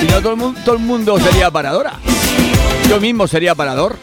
Si 0.00 0.06
no, 0.06 0.20
todo 0.22 0.30
el, 0.32 0.38
mundo, 0.38 0.60
todo 0.64 0.74
el 0.76 0.80
mundo 0.80 1.18
sería 1.20 1.50
paradora. 1.50 1.92
Yo 2.88 2.98
mismo 2.98 3.26
sería 3.28 3.54
parador. 3.54 3.98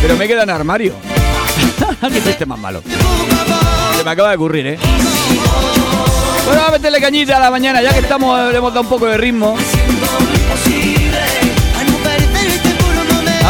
Pero 0.00 0.16
me 0.16 0.26
queda 0.26 0.44
en 0.44 0.50
armario. 0.50 0.94
Qué 2.00 2.22
chiste 2.22 2.46
más 2.46 2.58
malo. 2.58 2.82
Se 3.98 4.02
me 4.04 4.10
acaba 4.10 4.30
de 4.30 4.36
ocurrir, 4.36 4.66
¿eh? 4.68 4.78
Bueno, 6.46 6.60
vamos 6.62 6.68
a 6.68 6.72
meterle 6.72 6.98
cañita 7.00 7.36
a 7.36 7.40
la 7.40 7.50
mañana, 7.50 7.82
ya 7.82 7.92
que 7.92 7.98
estamos, 8.00 8.50
le 8.50 8.56
hemos 8.56 8.70
dado 8.72 8.80
un 8.84 8.88
poco 8.88 9.04
de 9.04 9.18
ritmo. 9.18 9.54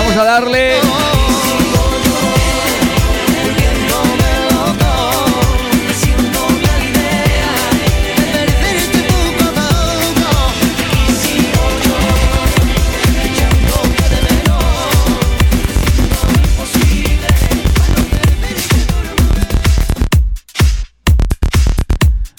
Vamos 0.01 0.17
a 0.17 0.25
darle. 0.25 0.81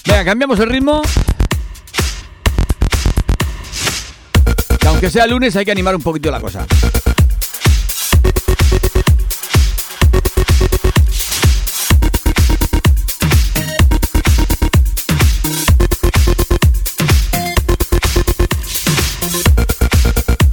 Venga, 0.08 0.26
cambiamos 0.26 0.60
el 0.60 0.70
ritmo. 0.70 1.04
Que 4.80 4.88
aunque 4.88 5.12
sea 5.12 5.28
lunes 5.28 5.56
hay 5.56 5.64
que 5.64 5.72
animar 5.72 5.96
un 5.96 6.02
poquito 6.02 6.32
la 6.32 6.42
cosa. 6.42 6.66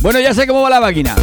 Bueno, 0.08 0.20
ya 0.20 0.32
sé 0.32 0.46
cómo 0.46 0.62
va 0.62 0.70
la 0.70 0.80
máquina. 0.80 1.14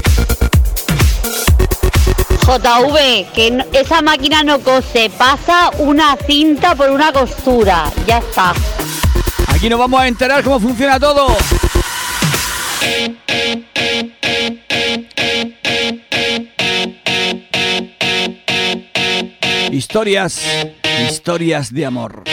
JV, 2.46 3.26
que 3.34 3.50
no- 3.50 3.66
esa 3.74 4.04
máquina 4.04 4.44
no 4.44 4.60
cose, 4.60 5.10
pasa 5.10 5.72
una 5.80 6.16
cinta 6.28 6.76
por 6.76 6.92
una 6.92 7.12
costura. 7.12 7.92
Ya 8.06 8.20
está. 8.20 8.54
Aquí 9.48 9.70
nos 9.70 9.80
vamos 9.80 10.00
a 10.00 10.08
enterar 10.08 10.44
cómo 10.44 10.60
funciona 10.60 11.00
todo. 11.00 11.36
Historias, 19.72 20.42
historias 21.10 21.74
de 21.74 21.86
amor. 21.86 22.24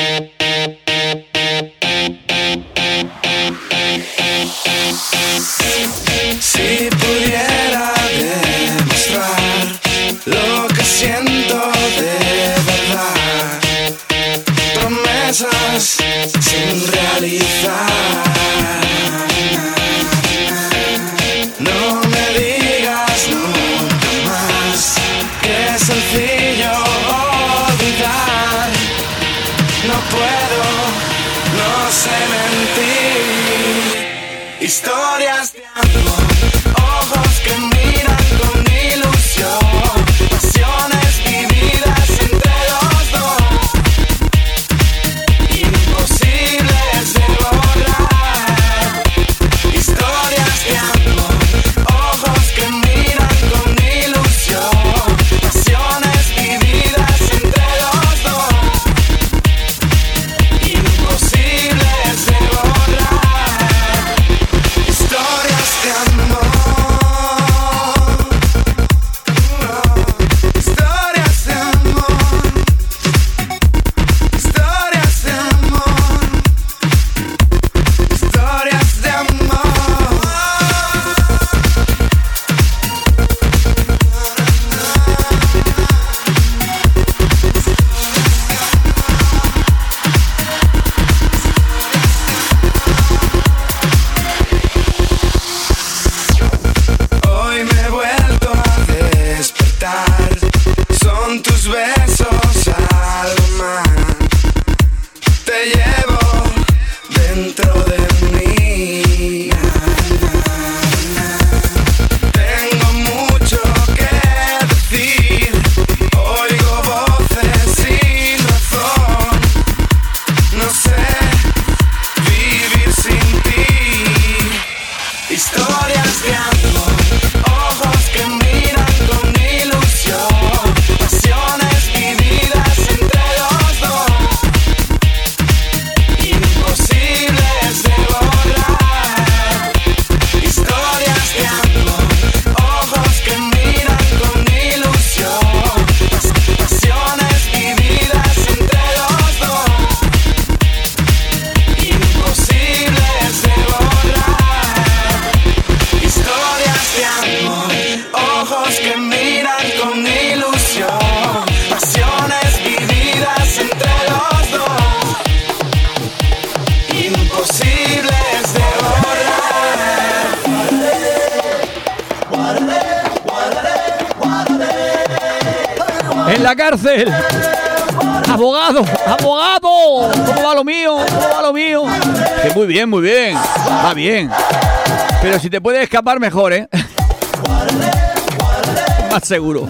Escapar, 186.03 186.19
mejor, 186.19 186.53
¿eh? 186.53 186.69
Más 189.11 189.25
seguro. 189.25 189.69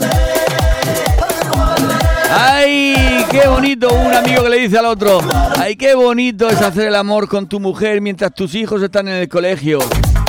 ¡Ay! 2.30 3.26
¡Qué 3.30 3.46
bonito! 3.48 3.92
Un 3.92 4.14
amigo 4.14 4.44
que 4.44 4.48
le 4.48 4.60
dice 4.60 4.78
al 4.78 4.86
otro. 4.86 5.20
¡Ay, 5.58 5.76
qué 5.76 5.94
bonito 5.94 6.48
es 6.48 6.62
hacer 6.62 6.86
el 6.86 6.94
amor 6.94 7.28
con 7.28 7.46
tu 7.48 7.60
mujer 7.60 8.00
mientras 8.00 8.34
tus 8.34 8.54
hijos 8.54 8.82
están 8.82 9.08
en 9.08 9.14
el 9.14 9.28
colegio! 9.28 9.80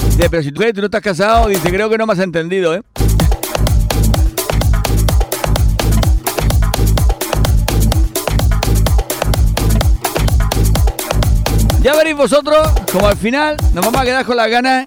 Dice, 0.05 0.29
pero 0.29 0.43
si 0.43 0.51
tú, 0.51 0.61
no 0.61 0.85
estás 0.85 1.01
casado, 1.01 1.47
dice, 1.47 1.69
creo 1.69 1.89
que 1.89 1.97
no 1.97 2.05
me 2.05 2.11
has 2.11 2.19
entendido, 2.19 2.75
¿eh? 2.75 2.81
Ya 11.81 11.95
veréis 11.95 12.17
vosotros, 12.17 12.67
como 12.91 13.07
al 13.07 13.17
final 13.17 13.55
nos 13.73 13.85
vamos 13.85 14.01
a 14.01 14.03
quedar 14.03 14.25
con 14.25 14.35
las 14.35 14.49
ganas 14.49 14.85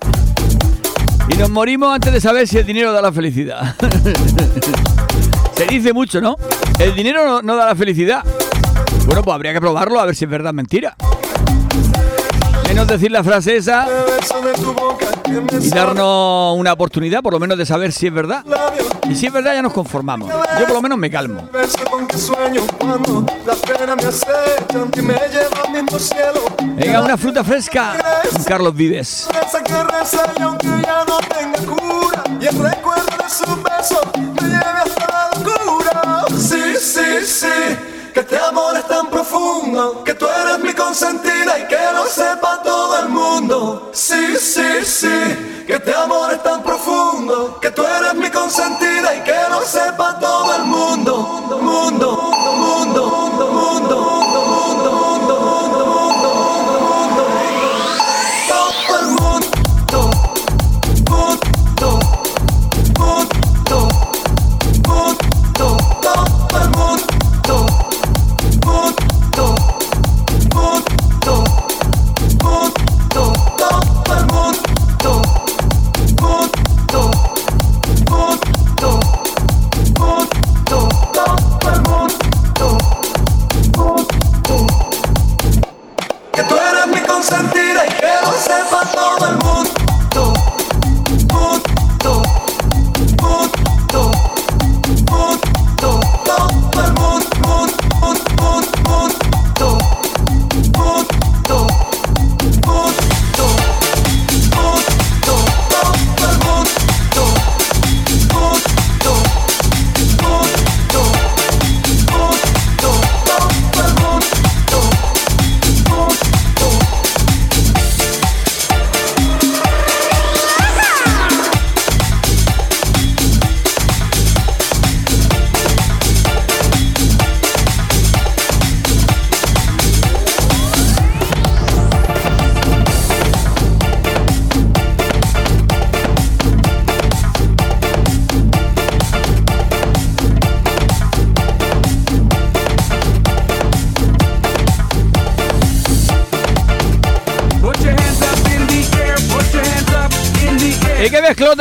y 1.28 1.36
nos 1.36 1.50
morimos 1.50 1.94
antes 1.94 2.12
de 2.12 2.20
saber 2.20 2.46
si 2.46 2.58
el 2.58 2.66
dinero 2.66 2.92
da 2.92 3.02
la 3.02 3.12
felicidad. 3.12 3.74
Se 5.56 5.66
dice 5.66 5.92
mucho, 5.92 6.20
¿no? 6.20 6.36
El 6.78 6.94
dinero 6.94 7.42
no, 7.42 7.56
da 7.56 7.66
la 7.66 7.74
felicidad. 7.74 8.24
Bueno, 9.06 9.22
pues 9.22 9.34
habría 9.34 9.52
que 9.52 9.60
probarlo 9.60 9.98
a 9.98 10.06
ver 10.06 10.14
si 10.14 10.24
es 10.24 10.30
verdad 10.30 10.50
o 10.50 10.54
mentira. 10.54 10.96
Menos 12.68 12.86
decir 12.86 13.10
la 13.10 13.24
frase 13.24 13.56
esa 13.56 13.86
y 15.60 15.68
darnos 15.70 16.56
una 16.58 16.72
oportunidad, 16.72 17.22
por 17.22 17.32
lo 17.32 17.40
menos, 17.40 17.58
de 17.58 17.66
saber 17.66 17.92
si 17.92 18.06
es 18.06 18.12
verdad. 18.12 18.44
Y 19.08 19.14
si 19.14 19.26
es 19.26 19.32
verdad, 19.32 19.54
ya 19.54 19.62
nos 19.62 19.72
conformamos. 19.72 20.28
Yo, 20.58 20.66
por 20.66 20.74
lo 20.74 20.82
menos, 20.82 20.98
me 20.98 21.10
calmo. 21.10 21.48
Venga, 26.76 27.00
una 27.02 27.16
fruta 27.16 27.44
fresca. 27.44 27.94
con 28.32 28.44
Carlos 28.44 28.74
Vives. 28.74 29.28
Sí, 36.36 36.74
sí, 36.78 37.02
sí, 37.24 37.46
que 38.16 38.20
este 38.20 38.38
amor 38.38 38.74
es 38.78 38.88
tan 38.88 39.10
profundo 39.10 40.02
que 40.02 40.14
tú 40.14 40.26
eres 40.26 40.58
mi 40.60 40.72
consentida 40.72 41.58
y 41.58 41.68
que 41.68 41.76
lo 41.92 42.06
sepa 42.06 42.62
todo 42.62 42.98
el 43.00 43.10
mundo. 43.10 43.90
Sí, 43.92 44.38
sí, 44.38 44.82
sí, 44.86 45.64
que 45.66 45.74
este 45.74 45.94
amor 45.94 46.32
es 46.32 46.42
tan 46.42 46.62
profundo 46.62 47.58
que 47.60 47.70
tú 47.72 47.82
eres 47.82 48.14
mi 48.14 48.30
consentida 48.30 48.85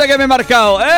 que 0.06 0.18
me 0.18 0.24
he 0.24 0.28
marcado? 0.28 0.80
¡Ey! 0.80 0.95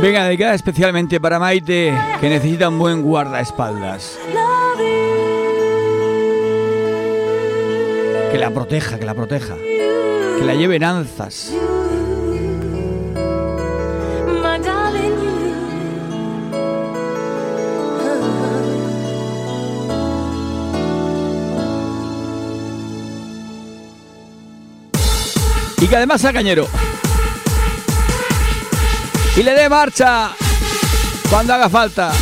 Venga, 0.00 0.24
dedicada 0.24 0.54
especialmente 0.54 1.20
para 1.20 1.40
Maite, 1.40 1.92
que 2.20 2.28
necesita 2.28 2.68
un 2.68 2.78
buen 2.78 3.02
guardaespaldas. 3.02 4.16
Que 8.30 8.38
la 8.38 8.50
proteja, 8.50 8.98
que 8.98 9.04
la 9.04 9.14
proteja. 9.14 9.56
Que 10.38 10.44
la 10.44 10.54
lleve 10.54 10.76
en 10.76 10.84
alzas. 10.84 11.50
you, 11.50 11.58
my 14.42 14.58
darling. 14.58 15.18
Y 25.80 25.86
que 25.86 25.96
además 25.96 26.20
sea 26.20 26.32
cañero. 26.32 26.68
Y 29.36 29.42
le 29.42 29.52
dé 29.54 29.68
marcha 29.68 30.30
cuando 31.30 31.54
haga 31.54 31.68
falta. 31.68 32.12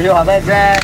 Que 0.00 0.06
yo 0.06 0.16
a 0.16 0.24
veces. 0.24 0.78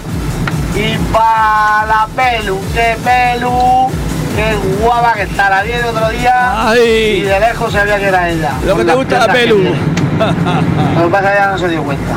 Y 0.75 0.97
para 1.11 1.87
la 1.87 2.07
Pelu, 2.15 2.61
que 2.75 2.97
Pelu, 3.03 3.89
qué 4.37 4.55
guapa 4.83 5.15
que 5.15 5.23
está, 5.23 5.49
la 5.49 5.63
vi 5.63 5.73
el 5.73 5.85
otro 5.87 6.11
día 6.11 6.69
Ay. 6.69 7.21
y 7.21 7.23
de 7.23 7.41
lejos 7.41 7.73
sabía 7.73 7.99
que 7.99 8.09
era 8.09 8.29
ella. 8.29 8.53
Lo 8.67 8.77
que 8.77 8.85
te 8.85 8.95
gusta 8.95 9.19
la 9.21 9.27
que 9.27 9.33
pelu. 9.33 9.59
Lo 9.65 11.05
que 11.05 11.11
pasa 11.11 11.31
que 11.31 11.37
ella 11.37 11.47
no 11.49 11.59
se 11.59 11.69
dio 11.69 11.83
cuenta. 11.83 12.17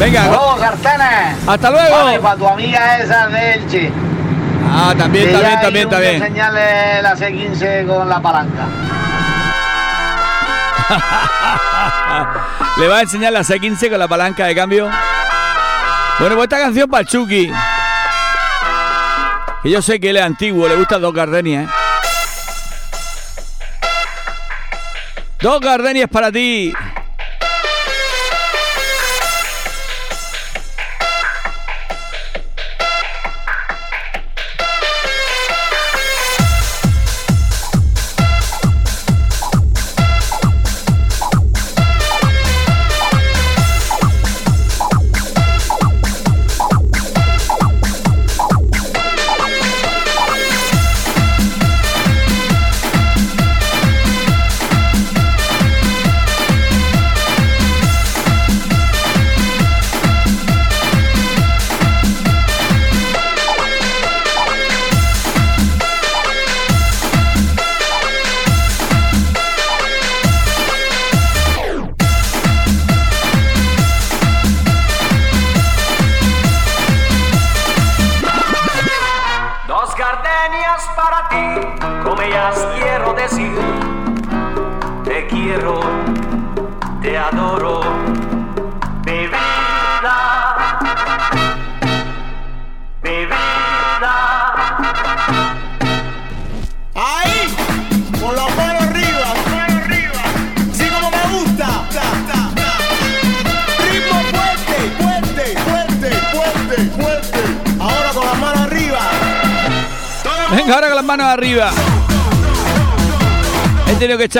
Venga, 0.00 0.26
¡Luego! 0.28 0.56
Hasta 1.46 1.70
luego. 1.70 2.04
Vale, 2.04 2.18
para 2.18 2.36
tu 2.36 2.48
amiga 2.48 2.98
esa 2.98 3.28
de 3.28 3.54
Elche. 3.54 3.92
Ah, 4.74 4.94
también, 4.96 5.26
Que 5.26 5.32
también, 5.32 5.52
ya 5.54 5.60
también, 5.60 5.88
también. 5.90 6.20
que 6.20 6.26
Enseñarle 6.26 7.02
la 7.02 7.14
C15 7.14 7.86
con 7.86 8.08
la 8.08 8.20
palanca. 8.20 8.66
Le 12.78 12.88
va 12.88 12.98
a 12.98 13.02
enseñar 13.02 13.32
la 13.32 13.40
C15 13.40 13.90
con 13.90 13.98
la 13.98 14.08
palanca 14.08 14.46
de 14.46 14.54
cambio. 14.54 14.90
Bueno, 16.18 16.36
pues 16.36 16.44
esta 16.44 16.58
canción 16.58 16.88
para 16.88 17.02
el 17.02 17.06
Chucky. 17.06 17.52
Que 19.62 19.70
yo 19.70 19.80
sé 19.80 20.00
que 20.00 20.10
él 20.10 20.16
es 20.16 20.22
antiguo, 20.22 20.68
le 20.68 20.76
gusta 20.76 20.98
Dos 20.98 21.14
Gardenias. 21.14 21.68
¿eh? 21.68 21.72
Dos 25.40 25.60
Gardenias 25.60 26.08
para 26.08 26.30
ti. 26.30 26.72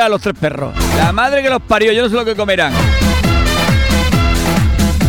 A 0.01 0.09
los 0.09 0.23
tres 0.23 0.35
perros. 0.39 0.75
La 0.97 1.13
madre 1.13 1.43
que 1.43 1.51
los 1.51 1.61
parió, 1.61 1.93
yo 1.93 2.03
no 2.03 2.09
sé 2.09 2.15
lo 2.15 2.25
que 2.25 2.35
comerán. 2.35 2.73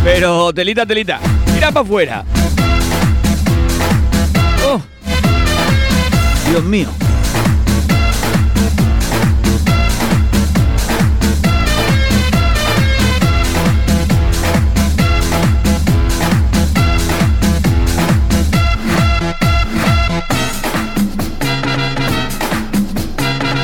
Pero 0.03 0.53
telita, 0.53 0.85
telita. 0.85 1.19
Mira 1.53 1.71
para 1.71 1.85
afuera. 1.85 2.25
Oh. 4.67 4.81
Dios 6.49 6.63
mío. 6.63 6.89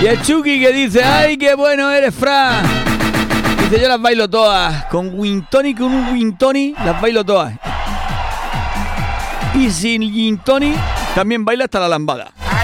Y 0.01 0.05
el 0.05 0.21
Chucky 0.21 0.61
que 0.61 0.71
dice, 0.71 1.03
¡ay, 1.03 1.37
qué 1.37 1.55
bueno 1.55 1.91
eres, 1.91 2.15
Fran! 2.15 2.63
Dice, 3.63 3.81
yo 3.81 3.89
las 3.89 4.01
bailo 4.01 4.29
todas. 4.29 4.85
Con 4.85 5.19
Wintoni, 5.19 5.75
con 5.75 5.93
un 5.93 6.13
Wintoni, 6.13 6.73
las 6.85 7.01
bailo 7.01 7.25
todas. 7.25 7.53
Y 9.55 9.69
sin 9.69 10.03
Wintoni, 10.03 10.73
también 11.13 11.43
baila 11.43 11.65
hasta 11.65 11.81
la 11.81 11.89
lambada. 11.89 12.31
¿A 12.47 12.63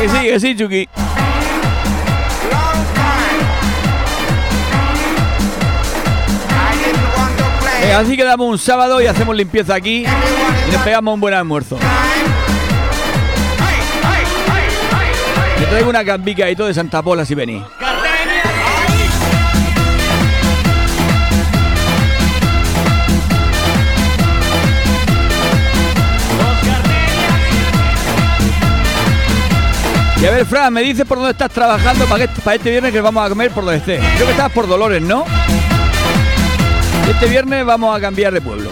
Que 0.00 0.08
sí, 0.08 0.18
que 0.22 0.40
sí, 0.40 0.56
Chucky. 0.56 0.88
Venga, 7.82 7.98
así 7.98 8.16
quedamos 8.16 8.48
un 8.48 8.58
sábado 8.58 9.02
y 9.02 9.06
hacemos 9.06 9.36
limpieza 9.36 9.74
aquí 9.74 10.06
y 10.06 10.72
nos 10.72 10.82
pegamos 10.82 11.12
un 11.12 11.20
buen 11.20 11.34
almuerzo. 11.34 11.78
Traigo 15.72 15.88
una 15.88 16.04
cambica 16.04 16.50
y 16.50 16.54
todo 16.56 16.66
de 16.66 16.74
Santa 16.74 17.00
Pola 17.02 17.24
si 17.24 17.34
venís. 17.34 17.62
Y 30.20 30.24
a 30.26 30.30
ver, 30.30 30.46
Fran, 30.46 30.72
me 30.72 30.82
dices 30.82 31.04
por 31.04 31.18
dónde 31.18 31.32
estás 31.32 31.50
trabajando 31.50 32.04
para, 32.06 32.26
que- 32.28 32.40
para 32.42 32.54
este 32.56 32.70
viernes 32.70 32.92
que 32.92 33.00
vamos 33.00 33.26
a 33.26 33.28
comer 33.28 33.50
por 33.50 33.64
donde 33.64 33.78
estés. 33.78 34.00
Creo 34.14 34.26
que 34.26 34.32
estás 34.32 34.52
por 34.52 34.68
Dolores, 34.68 35.02
¿no? 35.02 35.24
Este 37.10 37.26
viernes 37.26 37.64
vamos 37.66 37.96
a 37.96 38.00
cambiar 38.00 38.32
de 38.32 38.40
pueblo. 38.40 38.70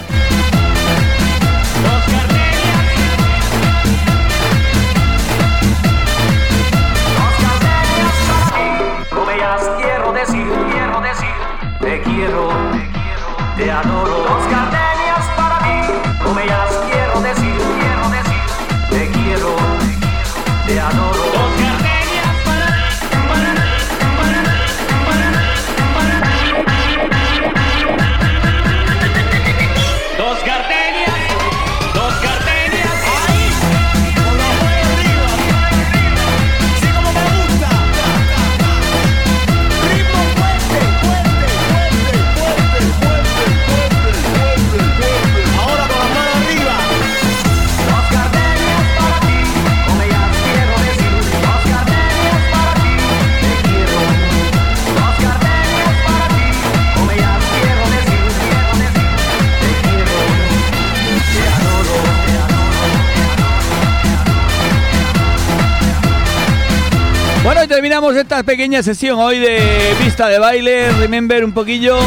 Bueno, 67.42 67.64
y 67.64 67.68
terminamos 67.68 68.14
esta 68.16 68.42
pequeña 68.42 68.82
sesión 68.82 69.18
hoy 69.18 69.38
de 69.38 69.94
pista 70.02 70.28
de 70.28 70.38
baile, 70.38 70.90
remember 70.92 71.42
un 71.44 71.52
poquillo 71.52 71.98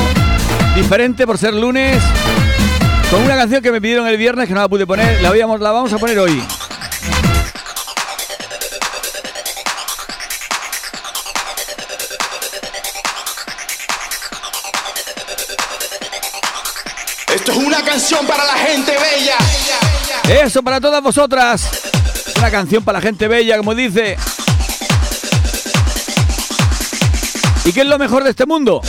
diferente 0.75 1.25
por 1.25 1.37
ser 1.39 1.53
lunes, 1.55 2.01
con 3.09 3.21
una 3.23 3.35
canción 3.35 3.61
que 3.63 3.71
me 3.71 3.81
pidieron 3.81 4.07
el 4.07 4.17
viernes 4.17 4.47
que 4.47 4.53
no 4.53 4.61
la 4.61 4.67
pude 4.69 4.85
poner, 4.85 5.21
la, 5.21 5.29
habíamos- 5.29 5.59
la 5.59 5.71
vamos 5.71 5.91
a 5.91 5.97
poner 5.97 6.19
hoy. 6.19 6.43
Esto 17.33 17.51
es 17.51 17.57
una 17.57 17.83
canción 17.83 18.25
para 18.27 18.45
la 18.45 18.53
gente 18.53 18.91
bella. 18.91 19.37
Eso 20.43 20.61
para 20.61 20.79
todas 20.79 21.01
vosotras. 21.01 21.67
Una 22.37 22.51
canción 22.51 22.83
para 22.83 22.99
la 22.99 23.01
gente 23.01 23.27
bella, 23.27 23.57
como 23.57 23.73
dice. 23.73 24.17
¿Y 27.65 27.71
qué 27.71 27.81
es 27.81 27.87
lo 27.87 27.97
mejor 27.97 28.23
de 28.23 28.31
este 28.31 28.45
mundo? 28.45 28.81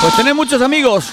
Pues 0.00 0.16
tener 0.16 0.34
muchos 0.34 0.60
amigos. 0.60 1.06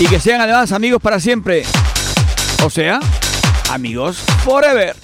Y 0.00 0.06
que 0.06 0.20
sean 0.20 0.40
además 0.40 0.72
amigos 0.72 1.00
para 1.00 1.20
siempre. 1.20 1.64
O 2.64 2.70
sea, 2.70 3.00
amigos 3.70 4.18
forever. 4.44 4.96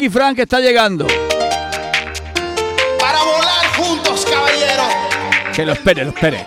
Chucky 0.00 0.08
Frank 0.08 0.36
que 0.36 0.42
está 0.44 0.60
llegando. 0.60 1.06
Para 2.98 3.18
volar 3.22 3.66
juntos, 3.76 4.24
caballero. 4.24 4.84
Que 5.54 5.66
lo 5.66 5.74
espere, 5.74 6.04
lo 6.04 6.10
espere. 6.12 6.46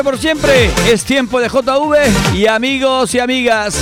Siempre, 0.00 0.02
por 0.02 0.18
siempre, 0.18 0.70
es 0.90 1.04
tiempo 1.04 1.40
de 1.40 1.48
JV 1.48 2.34
y 2.34 2.46
amigos 2.46 3.14
y 3.14 3.18
amigas. 3.20 3.74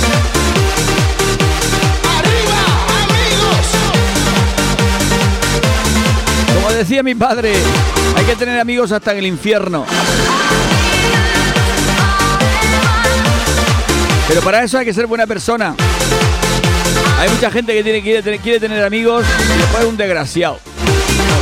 Como 6.55 6.71
decía 6.71 7.03
mi 7.03 7.15
padre, 7.15 7.53
hay 8.15 8.25
que 8.25 8.35
tener 8.35 8.59
amigos 8.59 8.91
hasta 8.91 9.11
en 9.13 9.19
el 9.19 9.25
infierno. 9.27 9.85
Pero 14.27 14.41
para 14.41 14.63
eso 14.63 14.77
hay 14.77 14.85
que 14.85 14.93
ser 14.93 15.07
buena 15.07 15.25
persona. 15.25 15.75
Hay 17.19 17.29
mucha 17.29 17.51
gente 17.51 17.73
que 17.73 17.83
tiene, 17.83 18.01
quiere, 18.01 18.21
tener- 18.23 18.39
quiere 18.39 18.59
tener 18.59 18.83
amigos 18.83 19.25
y 19.25 19.57
después 19.57 19.83
es 19.83 19.89
un 19.89 19.97
desgraciado. 19.97 20.59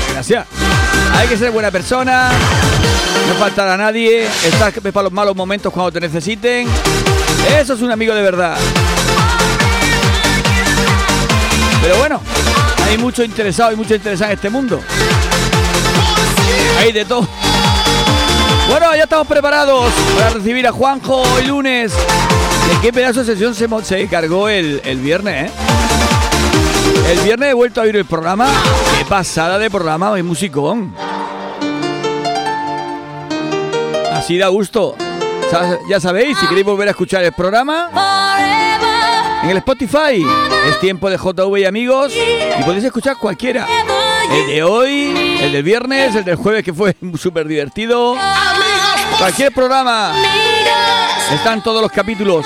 Desgraciado. 0.08 0.46
Hay 1.18 1.28
que 1.28 1.36
ser 1.36 1.50
buena 1.50 1.72
persona, 1.72 2.30
no 3.28 3.34
faltar 3.40 3.68
a 3.70 3.76
nadie, 3.76 4.28
estar 4.46 4.72
para 4.74 5.04
los 5.04 5.12
malos 5.12 5.36
momentos 5.36 5.74
cuando 5.74 5.92
te 5.92 6.00
necesiten. 6.00 6.68
Eso 7.60 7.74
es 7.74 7.82
un 7.82 7.92
amigo 7.92 8.14
de 8.14 8.22
verdad. 8.22 8.56
Pero 11.82 11.98
bueno, 11.98 12.22
hay 12.86 12.98
mucho 13.00 13.24
interesado 13.24 13.72
y 13.72 13.76
mucho 13.76 13.96
interesado 13.96 14.32
en 14.32 14.36
este 14.36 14.50
mundo. 14.52 14.80
Hay 16.80 16.92
de 16.92 17.04
todo. 17.04 17.28
Bueno, 18.70 18.96
ya 18.96 19.04
estamos 19.04 19.26
preparados 19.26 19.92
para 20.16 20.30
recibir 20.30 20.68
a 20.68 20.72
Juanjo 20.72 21.24
hoy 21.24 21.46
lunes. 21.46 21.94
¿De 21.94 22.82
qué 22.82 22.94
pedazo 22.94 23.24
de 23.24 23.34
sesión 23.34 23.56
se, 23.56 23.68
se 23.84 24.08
cargó 24.08 24.50
el, 24.50 24.82
el 24.86 25.00
viernes, 25.00 25.50
eh? 25.50 25.52
El 27.06 27.20
viernes 27.20 27.50
he 27.50 27.54
vuelto 27.54 27.82
a 27.82 27.84
oír 27.84 27.96
el 27.96 28.06
programa. 28.06 28.48
Qué 28.98 29.06
pasada 29.06 29.58
de 29.60 29.70
programa, 29.70 30.10
muy 30.12 30.24
musicón. 30.24 30.94
Así 34.14 34.38
da 34.38 34.48
gusto. 34.48 34.96
Ya 35.90 36.00
sabéis, 36.00 36.38
si 36.38 36.48
queréis 36.48 36.66
volver 36.66 36.88
a 36.88 36.92
escuchar 36.92 37.24
el 37.24 37.32
programa, 37.32 37.90
en 39.44 39.50
el 39.50 39.58
Spotify 39.58 40.26
es 40.68 40.80
tiempo 40.82 41.10
de 41.10 41.18
JV 41.18 41.60
y 41.60 41.66
amigos 41.66 42.14
y 42.14 42.64
podéis 42.64 42.84
escuchar 42.84 43.18
cualquiera. 43.18 43.66
El 44.32 44.48
de 44.48 44.64
hoy, 44.64 45.38
el 45.42 45.54
del 45.54 45.64
viernes, 45.64 46.16
el 46.16 46.26
del 46.26 46.36
jueves 46.36 46.64
que 46.64 46.74
fue 46.74 46.96
súper 47.18 47.48
divertido. 47.48 48.16
Cualquier 49.18 49.54
programa. 49.54 50.14
Están 51.34 51.64
todos 51.64 51.82
los 51.82 51.92
capítulos. 51.92 52.46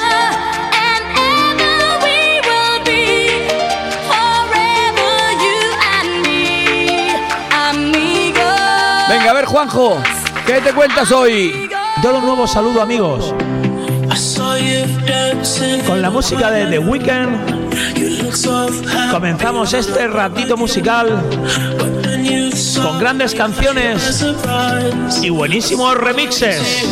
Juanjo, 9.46 10.02
¿qué 10.46 10.62
te 10.62 10.74
cuentas 10.74 11.12
hoy? 11.12 11.70
Todo 12.02 12.20
un 12.20 12.26
nuevo 12.26 12.48
saludo, 12.48 12.82
amigos. 12.82 13.34
Con 15.88 16.02
la 16.02 16.10
música 16.10 16.52
de 16.52 16.68
The 16.68 16.80
Weeknd 16.80 17.62
comenzamos 19.12 19.74
este 19.74 20.08
ratito 20.08 20.58
musical 20.58 21.22
con 22.82 23.00
grandes 23.00 23.34
canciones 23.34 24.26
y 25.22 25.30
buenísimos 25.30 25.96
remixes. 25.96 26.88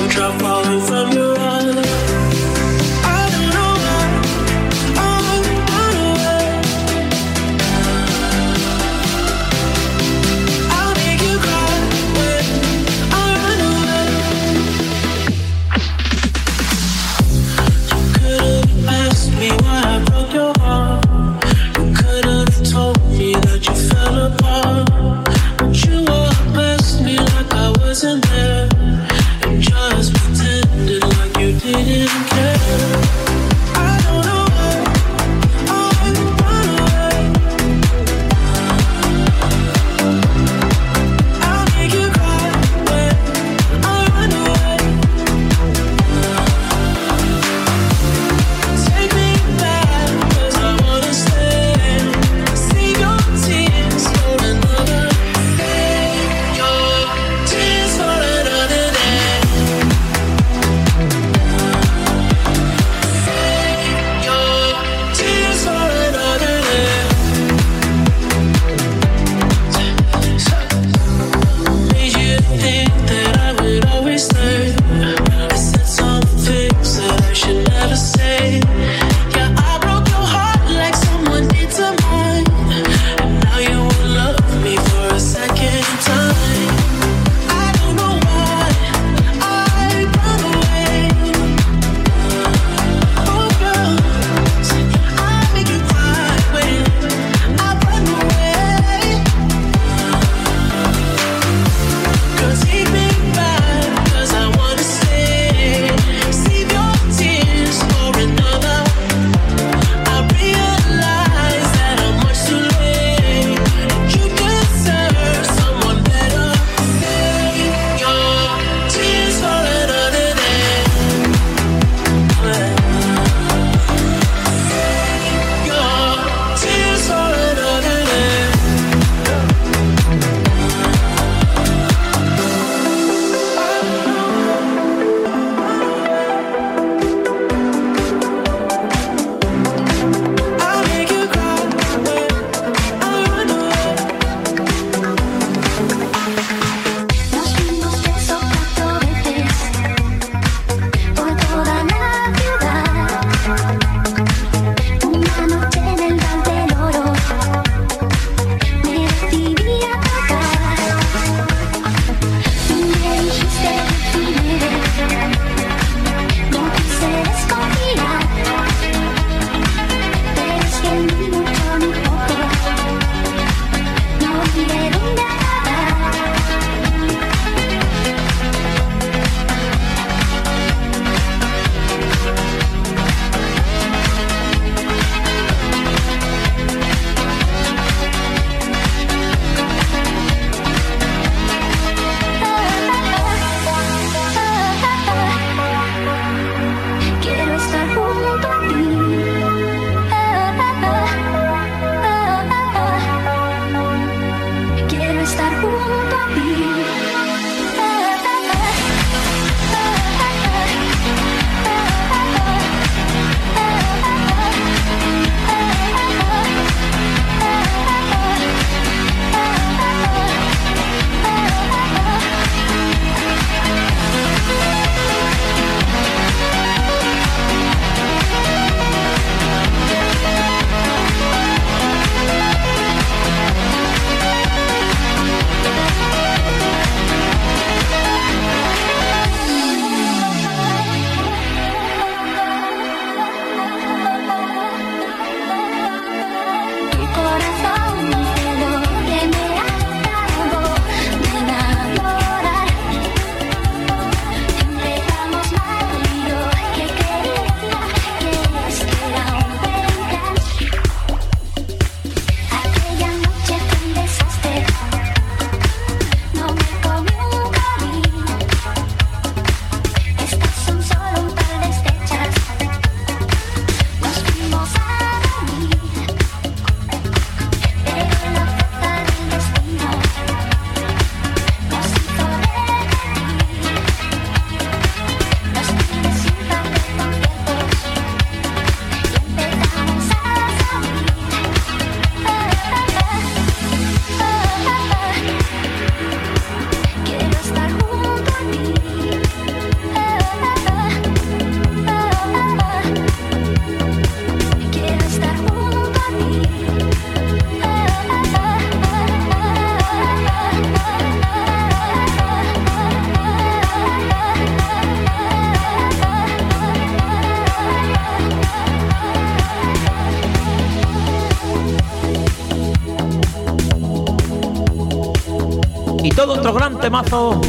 Temazo. 326.79 327.41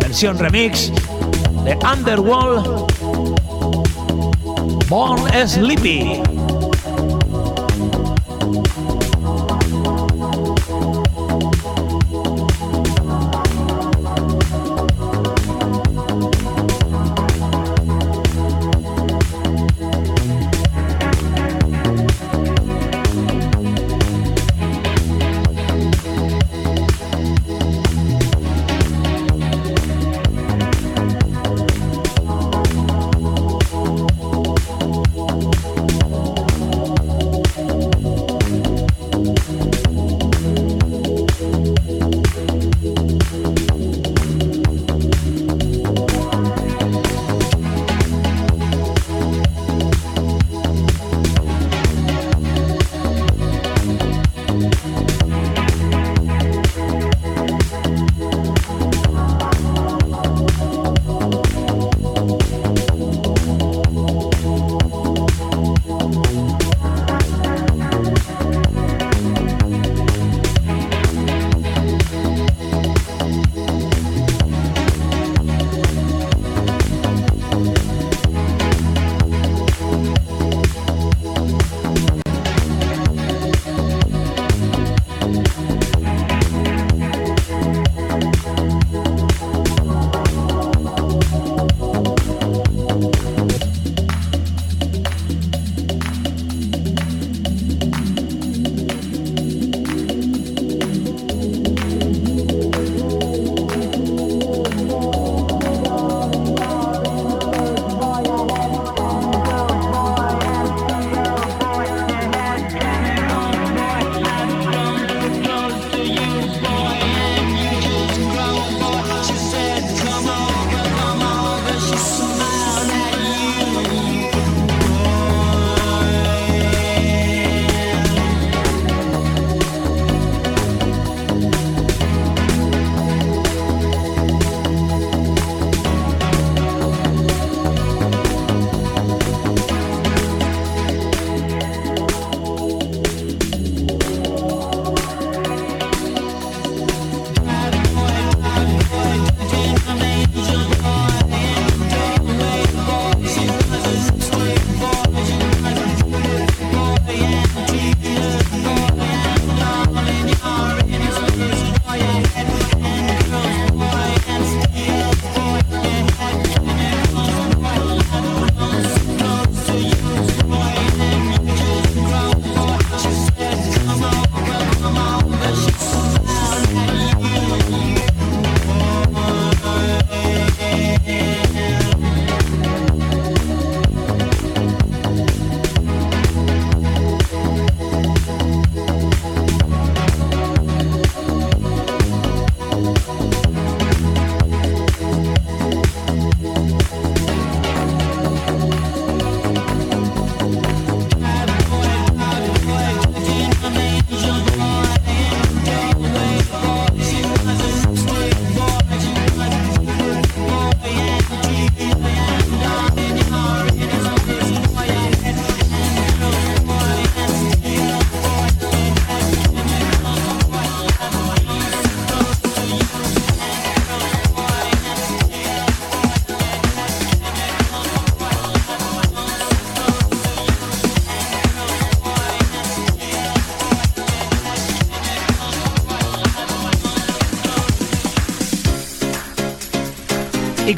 Versión 0.00 0.38
remix 0.38 0.92
de 1.64 1.78
Underworld. 1.84 2.86
Born 4.88 5.48
Sleepy. 5.48 6.22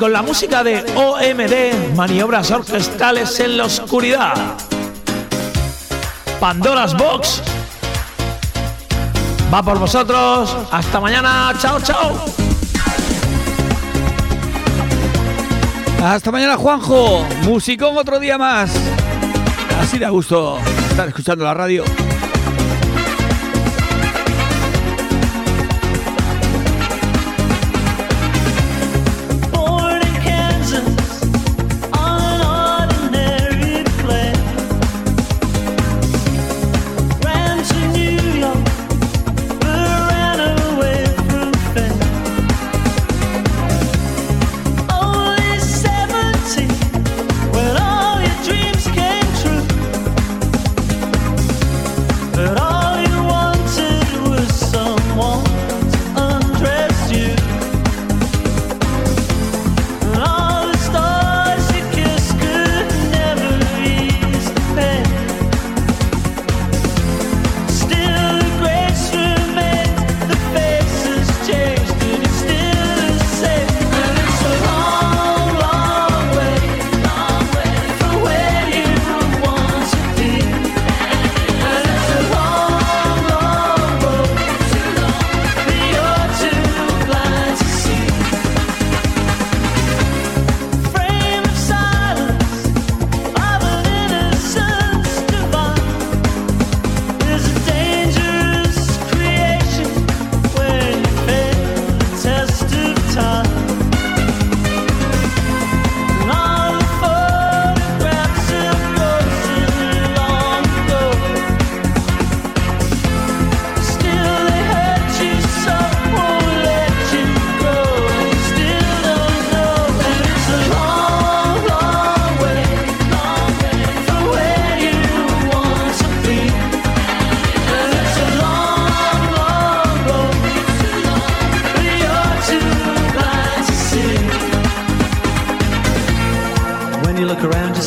Con 0.02 0.12
la 0.12 0.22
música 0.22 0.64
de 0.64 0.80
OMD, 0.96 1.94
maniobras 1.94 2.50
orquestales 2.50 3.38
en 3.38 3.56
la 3.56 3.66
oscuridad. 3.66 4.34
Pandora's 6.40 6.92
Box. 6.96 7.40
Va 9.54 9.62
por 9.62 9.78
vosotros. 9.78 10.56
Hasta 10.72 10.98
mañana. 10.98 11.54
Chao, 11.60 11.80
chao. 11.80 12.16
Hasta 16.02 16.32
mañana, 16.32 16.56
Juanjo. 16.56 17.24
Musicón 17.44 17.96
otro 17.96 18.18
día 18.18 18.36
más. 18.36 18.72
Así 19.80 20.00
da 20.00 20.08
gusto 20.08 20.58
estar 20.90 21.06
escuchando 21.06 21.44
la 21.44 21.54
radio. 21.54 21.84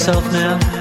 myself 0.05 0.31
now? 0.31 0.74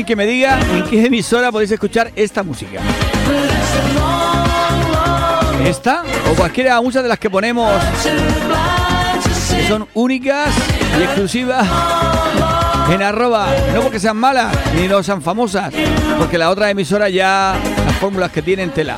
Alguien 0.00 0.06
que 0.06 0.16
me 0.16 0.24
diga 0.24 0.58
en 0.58 0.84
qué 0.84 1.04
emisora 1.04 1.52
podéis 1.52 1.72
escuchar 1.72 2.10
esta 2.16 2.42
música. 2.42 2.80
¿Esta? 5.62 6.04
O 6.32 6.34
cualquiera, 6.34 6.80
muchas 6.80 7.02
de 7.02 7.08
las 7.10 7.18
que 7.18 7.28
ponemos 7.28 7.70
que 9.50 9.68
son 9.68 9.86
únicas 9.92 10.48
y 10.98 11.02
exclusivas 11.02 11.68
en 12.90 13.02
arroba. 13.02 13.48
No 13.74 13.82
porque 13.82 14.00
sean 14.00 14.16
malas 14.16 14.56
ni 14.74 14.88
no 14.88 15.02
sean 15.02 15.20
famosas, 15.20 15.70
porque 16.18 16.38
la 16.38 16.48
otra 16.48 16.70
emisora 16.70 17.10
ya 17.10 17.54
las 17.84 17.96
fórmulas 17.96 18.30
que 18.30 18.40
tienen 18.40 18.70
tela. 18.70 18.96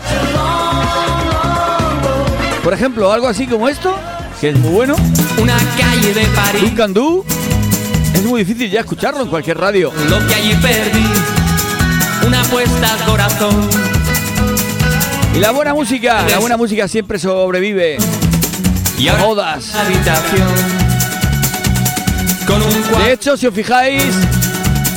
Por 2.63 2.73
ejemplo, 2.73 3.13
algo 3.13 3.27
así 3.27 3.49
como 3.49 3.69
esto, 3.69 3.93
que 4.41 4.51
es 4.51 4.57
muy 4.57 4.71
bueno. 4.71 4.95
Una 5.37 5.57
calle 5.77 6.15
de 6.15 6.27
París. 6.27 6.63
Un 6.63 6.77
candú. 6.77 7.25
Muy 8.33 8.45
difícil 8.45 8.71
ya 8.71 8.81
escucharlo 8.81 9.21
en 9.21 9.29
cualquier 9.29 9.59
radio. 9.59 9.93
Lo 10.09 10.27
que 10.27 10.35
allí 10.35 10.55
perdí, 10.55 11.05
una 12.27 12.41
apuesta 12.41 12.95
al 12.95 13.05
corazón. 13.05 13.69
Y 15.37 15.39
la 15.39 15.51
buena 15.51 15.75
música, 15.75 16.25
la 16.31 16.39
buena 16.39 16.57
música 16.57 16.89
siempre 16.89 17.19
sobrevive. 17.19 17.99
Y 18.99 19.09
ahora 19.09 19.23
Modas. 19.23 19.75
habitación. 19.75 20.49
Con 22.47 22.63
un 22.63 23.05
De 23.05 23.13
hecho, 23.13 23.37
si 23.37 23.47
os 23.47 23.53
fijáis, 23.53 24.03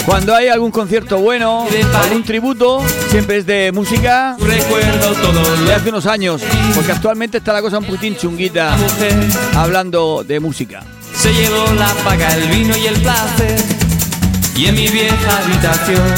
cuando 0.06 0.34
hay 0.34 0.48
algún 0.48 0.72
concierto 0.72 1.18
bueno, 1.18 1.68
algún 2.06 2.24
tributo, 2.24 2.82
siempre 3.10 3.40
es 3.40 3.46
de 3.46 3.74
música 3.74 4.38
recuerdo 4.40 5.12
todo 5.12 5.66
de 5.66 5.74
hace 5.74 5.90
unos 5.90 6.06
años, 6.06 6.42
porque 6.74 6.94
actualmente 6.94 7.40
está 7.40 7.52
la 7.52 7.62
cosa 7.62 7.80
un 7.80 7.86
poquitín 7.86 8.16
chunguita 8.16 8.78
hablando 9.54 10.24
de 10.26 10.40
música. 10.40 10.86
Se 11.26 11.34
llevó 11.34 11.74
la 11.74 11.92
paga, 12.04 12.30
el 12.36 12.50
vino 12.50 12.78
y 12.78 12.86
el 12.86 13.02
placer. 13.02 13.56
Y 14.56 14.68
en 14.68 14.76
mi 14.76 14.88
vieja 14.90 15.38
habitación 15.40 16.14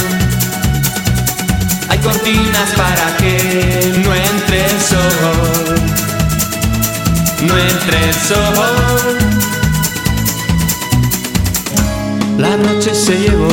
hay 1.88 1.98
cortinas 2.00 2.70
para 2.76 3.16
que 3.16 4.02
no 4.04 4.14
entre 4.14 4.66
el 4.66 4.82
sol. 4.82 5.80
No 7.48 7.58
entre 7.58 8.10
el 8.10 8.14
sol. 8.16 9.18
La 12.38 12.58
noche 12.58 12.94
se 12.94 13.18
llevó 13.18 13.48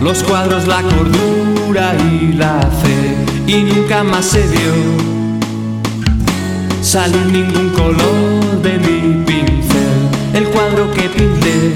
los 0.00 0.22
cuadros, 0.22 0.66
la 0.66 0.80
cordura 0.80 1.94
y 2.10 2.32
la 2.32 2.60
fe. 2.82 3.14
Y 3.46 3.62
nunca 3.62 4.02
más 4.04 4.24
se 4.24 4.40
vio 4.46 5.17
salir 6.88 7.26
ningún 7.26 7.68
color 7.74 8.62
de 8.62 8.78
mi 8.78 9.22
pincel. 9.26 10.08
El 10.32 10.44
cuadro 10.44 10.90
que 10.94 11.02
pinté 11.10 11.74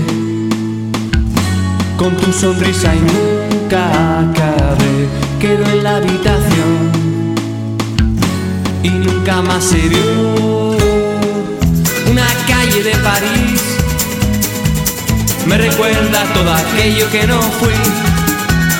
con 1.99 2.17
tu 2.17 2.33
sonrisa 2.33 2.95
y 2.95 3.01
nunca 3.01 4.21
acabé. 4.21 5.09
Quedó 5.39 5.67
en 5.71 5.85
la 5.85 5.97
habitación 5.97 6.93
y 8.83 8.89
nunca 8.89 9.43
más 9.43 9.63
se 9.65 9.87
vio. 9.87 10.79
Una 12.11 12.27
calle 12.49 12.83
de 12.83 12.97
París 13.09 13.61
me 15.47 15.59
recuerda 15.59 16.25
todo 16.33 16.55
aquello 16.55 17.11
que 17.11 17.27
no 17.27 17.39
fui. 17.61 17.75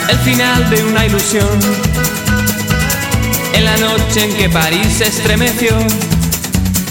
El 0.09 0.17
final 0.21 0.71
de 0.71 0.83
una 0.83 1.05
ilusión. 1.05 1.59
En 3.53 3.67
la 3.67 3.77
noche 3.77 4.25
en 4.25 4.35
que 4.35 4.49
París 4.49 4.95
se 4.97 5.09
estremeció 5.09 5.77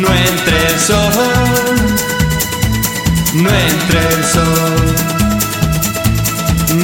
No 0.00 0.08
entre 0.08 0.66
el 0.66 0.80
sol, 0.80 1.12
no 3.34 3.48
entre 3.48 3.98
el 4.00 4.24
sol, 4.24 4.94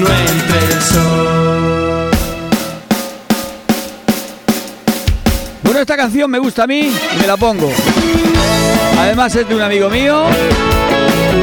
no 0.01 0.07
entre 0.07 0.59
el 0.59 0.83
sol. 0.83 2.11
Bueno, 5.63 5.81
esta 5.81 5.97
canción 5.97 6.31
me 6.31 6.39
gusta 6.39 6.63
a 6.65 6.67
mí 6.69 6.93
me 7.21 7.27
la 7.27 7.37
pongo. 7.37 7.73
Además 8.99 9.35
es 9.35 9.49
de 9.49 9.55
un 9.57 9.63
amigo 9.63 9.91
mío. 9.91 10.25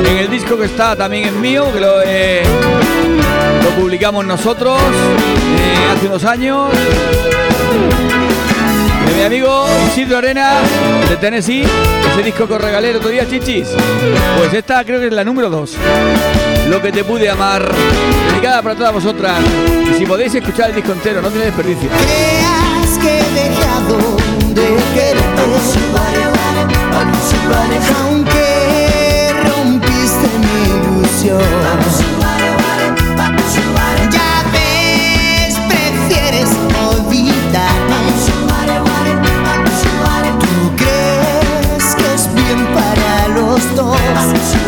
En 0.05 0.17
el 0.17 0.29
disco 0.29 0.57
que 0.57 0.65
está 0.65 0.95
también 0.95 1.25
es 1.25 1.33
mío, 1.33 1.71
que 1.73 1.79
lo, 1.81 2.01
eh, 2.05 2.43
lo 3.63 3.69
publicamos 3.81 4.25
nosotros 4.25 4.79
eh, 4.79 5.93
hace 5.93 6.07
unos 6.07 6.23
años. 6.23 6.71
De 9.07 9.13
mi 9.15 9.23
amigo 9.23 9.65
Isidro 9.87 10.17
Arena 10.17 10.59
de 11.09 11.17
Tennessee, 11.17 11.63
ese 12.11 12.23
disco 12.23 12.47
que 12.47 12.57
regalé 12.57 12.91
el 12.91 12.97
otro 12.97 13.09
día, 13.09 13.27
chichis. 13.27 13.69
Pues 14.37 14.53
esta 14.53 14.83
creo 14.83 14.99
que 14.99 15.07
es 15.07 15.13
la 15.13 15.23
número 15.23 15.49
2. 15.49 15.77
Lo 16.69 16.81
que 16.81 16.91
te 16.91 17.03
pude 17.03 17.29
amar, 17.29 17.71
dedicada 18.31 18.61
para 18.61 18.75
todas 18.75 18.93
vosotras. 18.93 19.39
Y 19.91 19.97
si 19.97 20.05
podéis 20.05 20.35
escuchar 20.35 20.69
el 20.69 20.75
disco 20.75 20.91
entero, 20.91 21.21
no 21.21 21.29
tiene 21.29 21.45
desperdicio. 21.45 21.89
Dos 43.77 44.66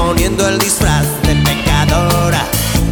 poniendo 0.00 0.48
el 0.48 0.58
disfraz 0.58 1.04
de 1.24 1.34
pecadora, 1.36 2.42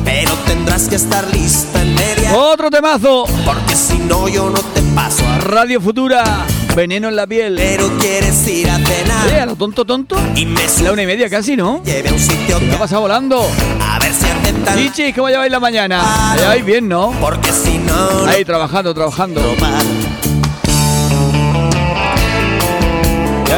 pero 0.05 0.31
tendrás 0.47 0.89
que 0.89 0.97
estar 0.97 1.27
lista 1.35 1.81
en 1.81 1.95
media. 1.95 2.35
Otro 2.35 2.71
temazo. 2.71 3.25
Porque 3.47 3.75
si 3.75 3.99
no 3.99 4.29
yo 4.29 4.51
no 4.51 4.59
te 4.59 4.83
paso 4.95 5.27
a 5.27 5.39
Radio 5.39 5.81
Futura, 5.81 6.45
veneno 6.77 7.09
en 7.09 7.17
la 7.17 7.27
piel. 7.27 7.55
Pero 7.57 7.89
quieres 7.99 8.47
ir 8.49 8.69
a 8.69 8.77
cenar. 8.77 9.29
Eh, 9.29 9.41
a 9.41 9.47
lo 9.47 9.57
tonto 9.57 9.87
tonto. 9.87 10.17
Y 10.37 10.45
me 10.45 10.61
La 10.83 10.93
una 10.93 11.03
y 11.03 11.07
media 11.07 11.31
casi, 11.31 11.57
¿no? 11.57 11.83
Lleve 11.83 12.13
un 12.13 12.19
sitio 12.19 12.59
¿Qué 12.59 12.75
ha 12.75 12.79
pasado 12.79 13.01
volando? 13.01 13.41
A 13.81 13.99
ver 13.99 14.13
si 14.13 14.27
aceptan. 14.27 14.79
Chichi, 14.79 15.13
¿cómo 15.15 15.29
lleváis 15.31 15.51
la 15.51 15.61
mañana? 15.61 16.35
Lleváis 16.37 16.65
bien, 16.65 16.89
¿no? 16.89 17.15
Porque 17.21 17.51
si 17.53 17.79
no. 17.79 18.27
Ahí 18.27 18.45
trabajando, 18.45 18.93
trabajando. 18.93 19.41
Y 19.41 20.08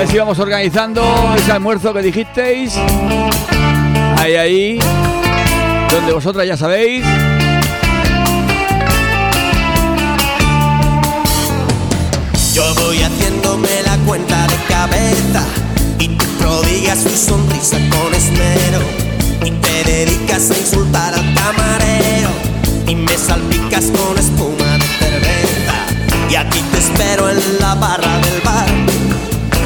ver 0.01 0.09
si 0.09 0.17
vamos 0.17 0.39
organizando 0.39 1.03
ese 1.37 1.53
almuerzo 1.53 1.93
que 1.93 2.01
dijisteis. 2.01 2.75
Ahí, 4.17 4.35
ahí. 4.35 4.79
Donde 5.91 6.13
vosotras 6.13 6.47
ya 6.47 6.57
sabéis. 6.57 7.05
Yo 12.55 12.75
voy 12.77 13.03
haciéndome 13.03 13.69
la 13.85 13.99
cuenta 14.07 14.47
de 14.47 14.57
cabeza 14.69 15.45
y 15.99 16.09
tú 16.09 16.25
prodigas 16.39 17.05
tu 17.05 17.11
sonrisa 17.11 17.77
con 17.91 18.15
esmero 18.15 18.81
y 19.45 19.51
te 19.51 19.85
dedicas 19.85 20.51
a 20.51 20.59
insultar 20.59 21.13
al 21.13 21.35
camarero 21.35 22.31
y 22.87 22.95
me 22.95 23.19
salpicas 23.19 23.85
con 23.91 24.17
espuma 24.17 24.79
de 24.79 24.87
cerveza 24.99 25.75
y 26.31 26.37
aquí 26.37 26.63
te 26.73 26.79
espero 26.79 27.29
en 27.29 27.39
la 27.61 27.75
barra 27.75 28.19
del 28.19 28.41
bar 28.43 28.90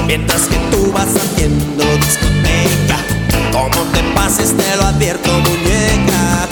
mientras 0.07 0.43
que 0.43 0.57
tú 0.71 0.93
vas 0.93 1.09
haciendo 1.17 1.85
discoteca 1.97 2.99
como 3.53 3.83
te 3.93 4.03
pases 4.15 4.57
te 4.57 4.77
lo 4.77 4.85
advierto 4.85 5.31
muñeca 5.31 6.49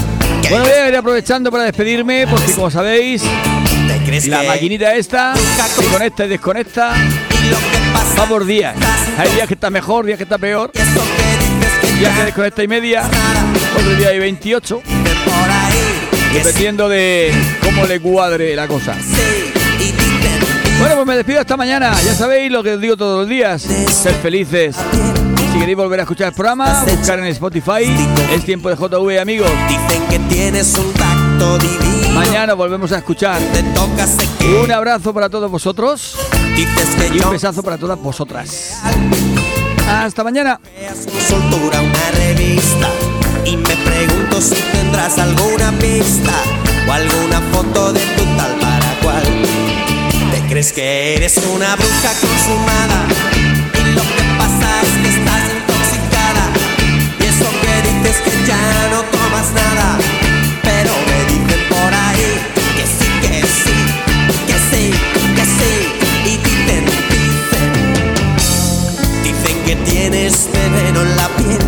Bueno, 0.49 0.65
voy 0.65 0.73
a 0.73 0.89
ir 0.89 0.97
aprovechando 0.97 1.51
para 1.51 1.65
despedirme, 1.65 2.27
porque 2.27 2.53
como 2.53 2.71
sabéis, 2.71 3.23
la 4.27 4.43
maquinita 4.43 4.95
esta 4.95 5.35
se 5.35 5.85
conecta 5.87 6.27
y 6.27 6.29
desconecta. 6.29 6.93
Va 8.19 8.27
por 8.27 8.45
días. 8.45 8.77
Hay 9.19 9.31
días 9.33 9.49
que 9.49 9.55
está 9.55 9.71
mejor, 9.71 10.05
días 10.05 10.19
que 10.19 10.25
está 10.25 10.39
peor. 10.39 10.71
Días 10.73 12.17
que 12.17 12.25
desconecta 12.25 12.63
y 12.63 12.69
media. 12.69 13.05
Otro 13.77 13.95
día 13.95 14.09
hay 14.09 14.19
28. 14.19 14.83
Dependiendo 16.35 16.89
de 16.89 17.33
cómo 17.63 17.87
le 17.87 18.01
cuadre 18.01 18.55
la 18.55 18.69
cosa. 18.69 18.95
Bueno, 20.83 20.97
pues 20.97 21.07
me 21.07 21.17
despido 21.17 21.41
hasta 21.41 21.57
mañana. 21.57 21.93
Ya 22.05 22.13
sabéis 22.13 22.51
lo 22.51 22.61
que 22.61 22.75
os 22.75 22.81
digo 22.81 22.97
todos 22.97 23.21
los 23.21 23.29
días. 23.29 23.63
Ser 23.63 24.15
felices. 24.17 24.75
Si 25.53 25.59
queréis 25.61 25.77
volver 25.77 26.01
a 26.01 26.03
escuchar 26.03 26.27
el 26.27 26.35
programa, 26.35 26.85
buscar 26.85 27.21
en 27.21 27.27
Spotify. 27.27 27.85
Es 28.33 28.45
tiempo 28.45 28.69
de 28.69 28.75
JV, 28.75 29.21
amigos. 29.21 29.49
Dicen 29.69 30.03
que 30.11 30.19
tienes 30.29 30.77
un 30.77 30.93
tacto 30.95 31.59
divino. 31.59 32.15
Mañana 32.15 32.55
volvemos 32.55 32.91
a 32.91 32.99
escuchar. 32.99 33.41
Un 34.61 34.73
abrazo 34.73 35.15
para 35.15 35.31
todos 35.31 35.49
vosotros. 35.53 36.17
Y 36.57 37.21
un 37.21 37.31
besazo 37.31 37.63
para 37.63 37.79
todas 37.79 38.01
vosotras. 38.01 38.81
Hasta 39.89 40.25
mañana. 40.25 40.59
Soltura 41.29 41.81
una 41.81 42.11
revista 42.17 42.89
y 43.45 43.57
me 43.57 43.77
pregunto 43.77 44.41
si 44.41 44.57
tendrás 44.73 45.17
alguna 45.17 45.71
pista 45.79 46.33
o 46.89 46.93
alguna 46.93 47.41
foto 47.53 47.93
de 47.93 48.01
tu 48.01 48.25
tal 48.37 48.37
para 48.37 48.59
cual. 48.59 48.61
¿Te 48.61 48.62
crees 50.53 50.73
que 50.75 51.15
eres 51.15 51.39
una 51.55 51.75
bruja 51.77 52.13
consumada? 52.21 53.07
Y 53.73 53.93
lo 53.95 54.03
que 54.03 54.23
pasa 54.37 54.83
es 54.83 54.91
que 55.01 55.09
estás 55.09 55.45
intoxicada. 55.49 56.45
Y 57.21 57.25
eso 57.25 57.49
que 57.63 57.75
dices 57.89 58.19
que 58.21 58.47
ya 58.47 58.89
no 58.91 59.01
tomas 59.05 59.51
nada. 59.55 59.97
Pero 60.63 60.93
me 61.09 61.19
dicen 61.33 61.63
por 61.71 61.95
ahí 61.95 62.31
que 62.77 62.85
sí, 62.85 63.09
que 63.23 63.41
sí, 63.47 63.79
que 64.47 64.59
sí, 64.69 64.85
que 65.37 65.45
sí. 65.57 65.73
Y 66.27 66.37
dicen, 66.45 66.85
dicen, 67.15 67.73
dicen 69.25 69.57
que 69.65 69.75
tienes 69.91 70.51
veneno 70.53 71.01
en 71.01 71.17
la 71.17 71.29
piel. 71.29 71.65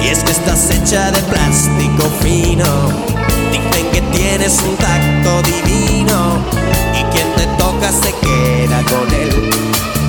Y 0.00 0.08
es 0.10 0.22
que 0.22 0.30
estás 0.30 0.70
hecha 0.70 1.10
de 1.10 1.20
plástico 1.22 2.08
fino. 2.22 2.70
Dicen 3.50 3.90
que 3.90 4.00
tienes 4.16 4.62
un 4.62 4.76
tacto 4.76 5.42
divino 5.42 6.60
nunca 7.80 7.92
se 7.92 8.12
queda 8.20 8.82
con 8.84 9.10
él. 9.14 9.99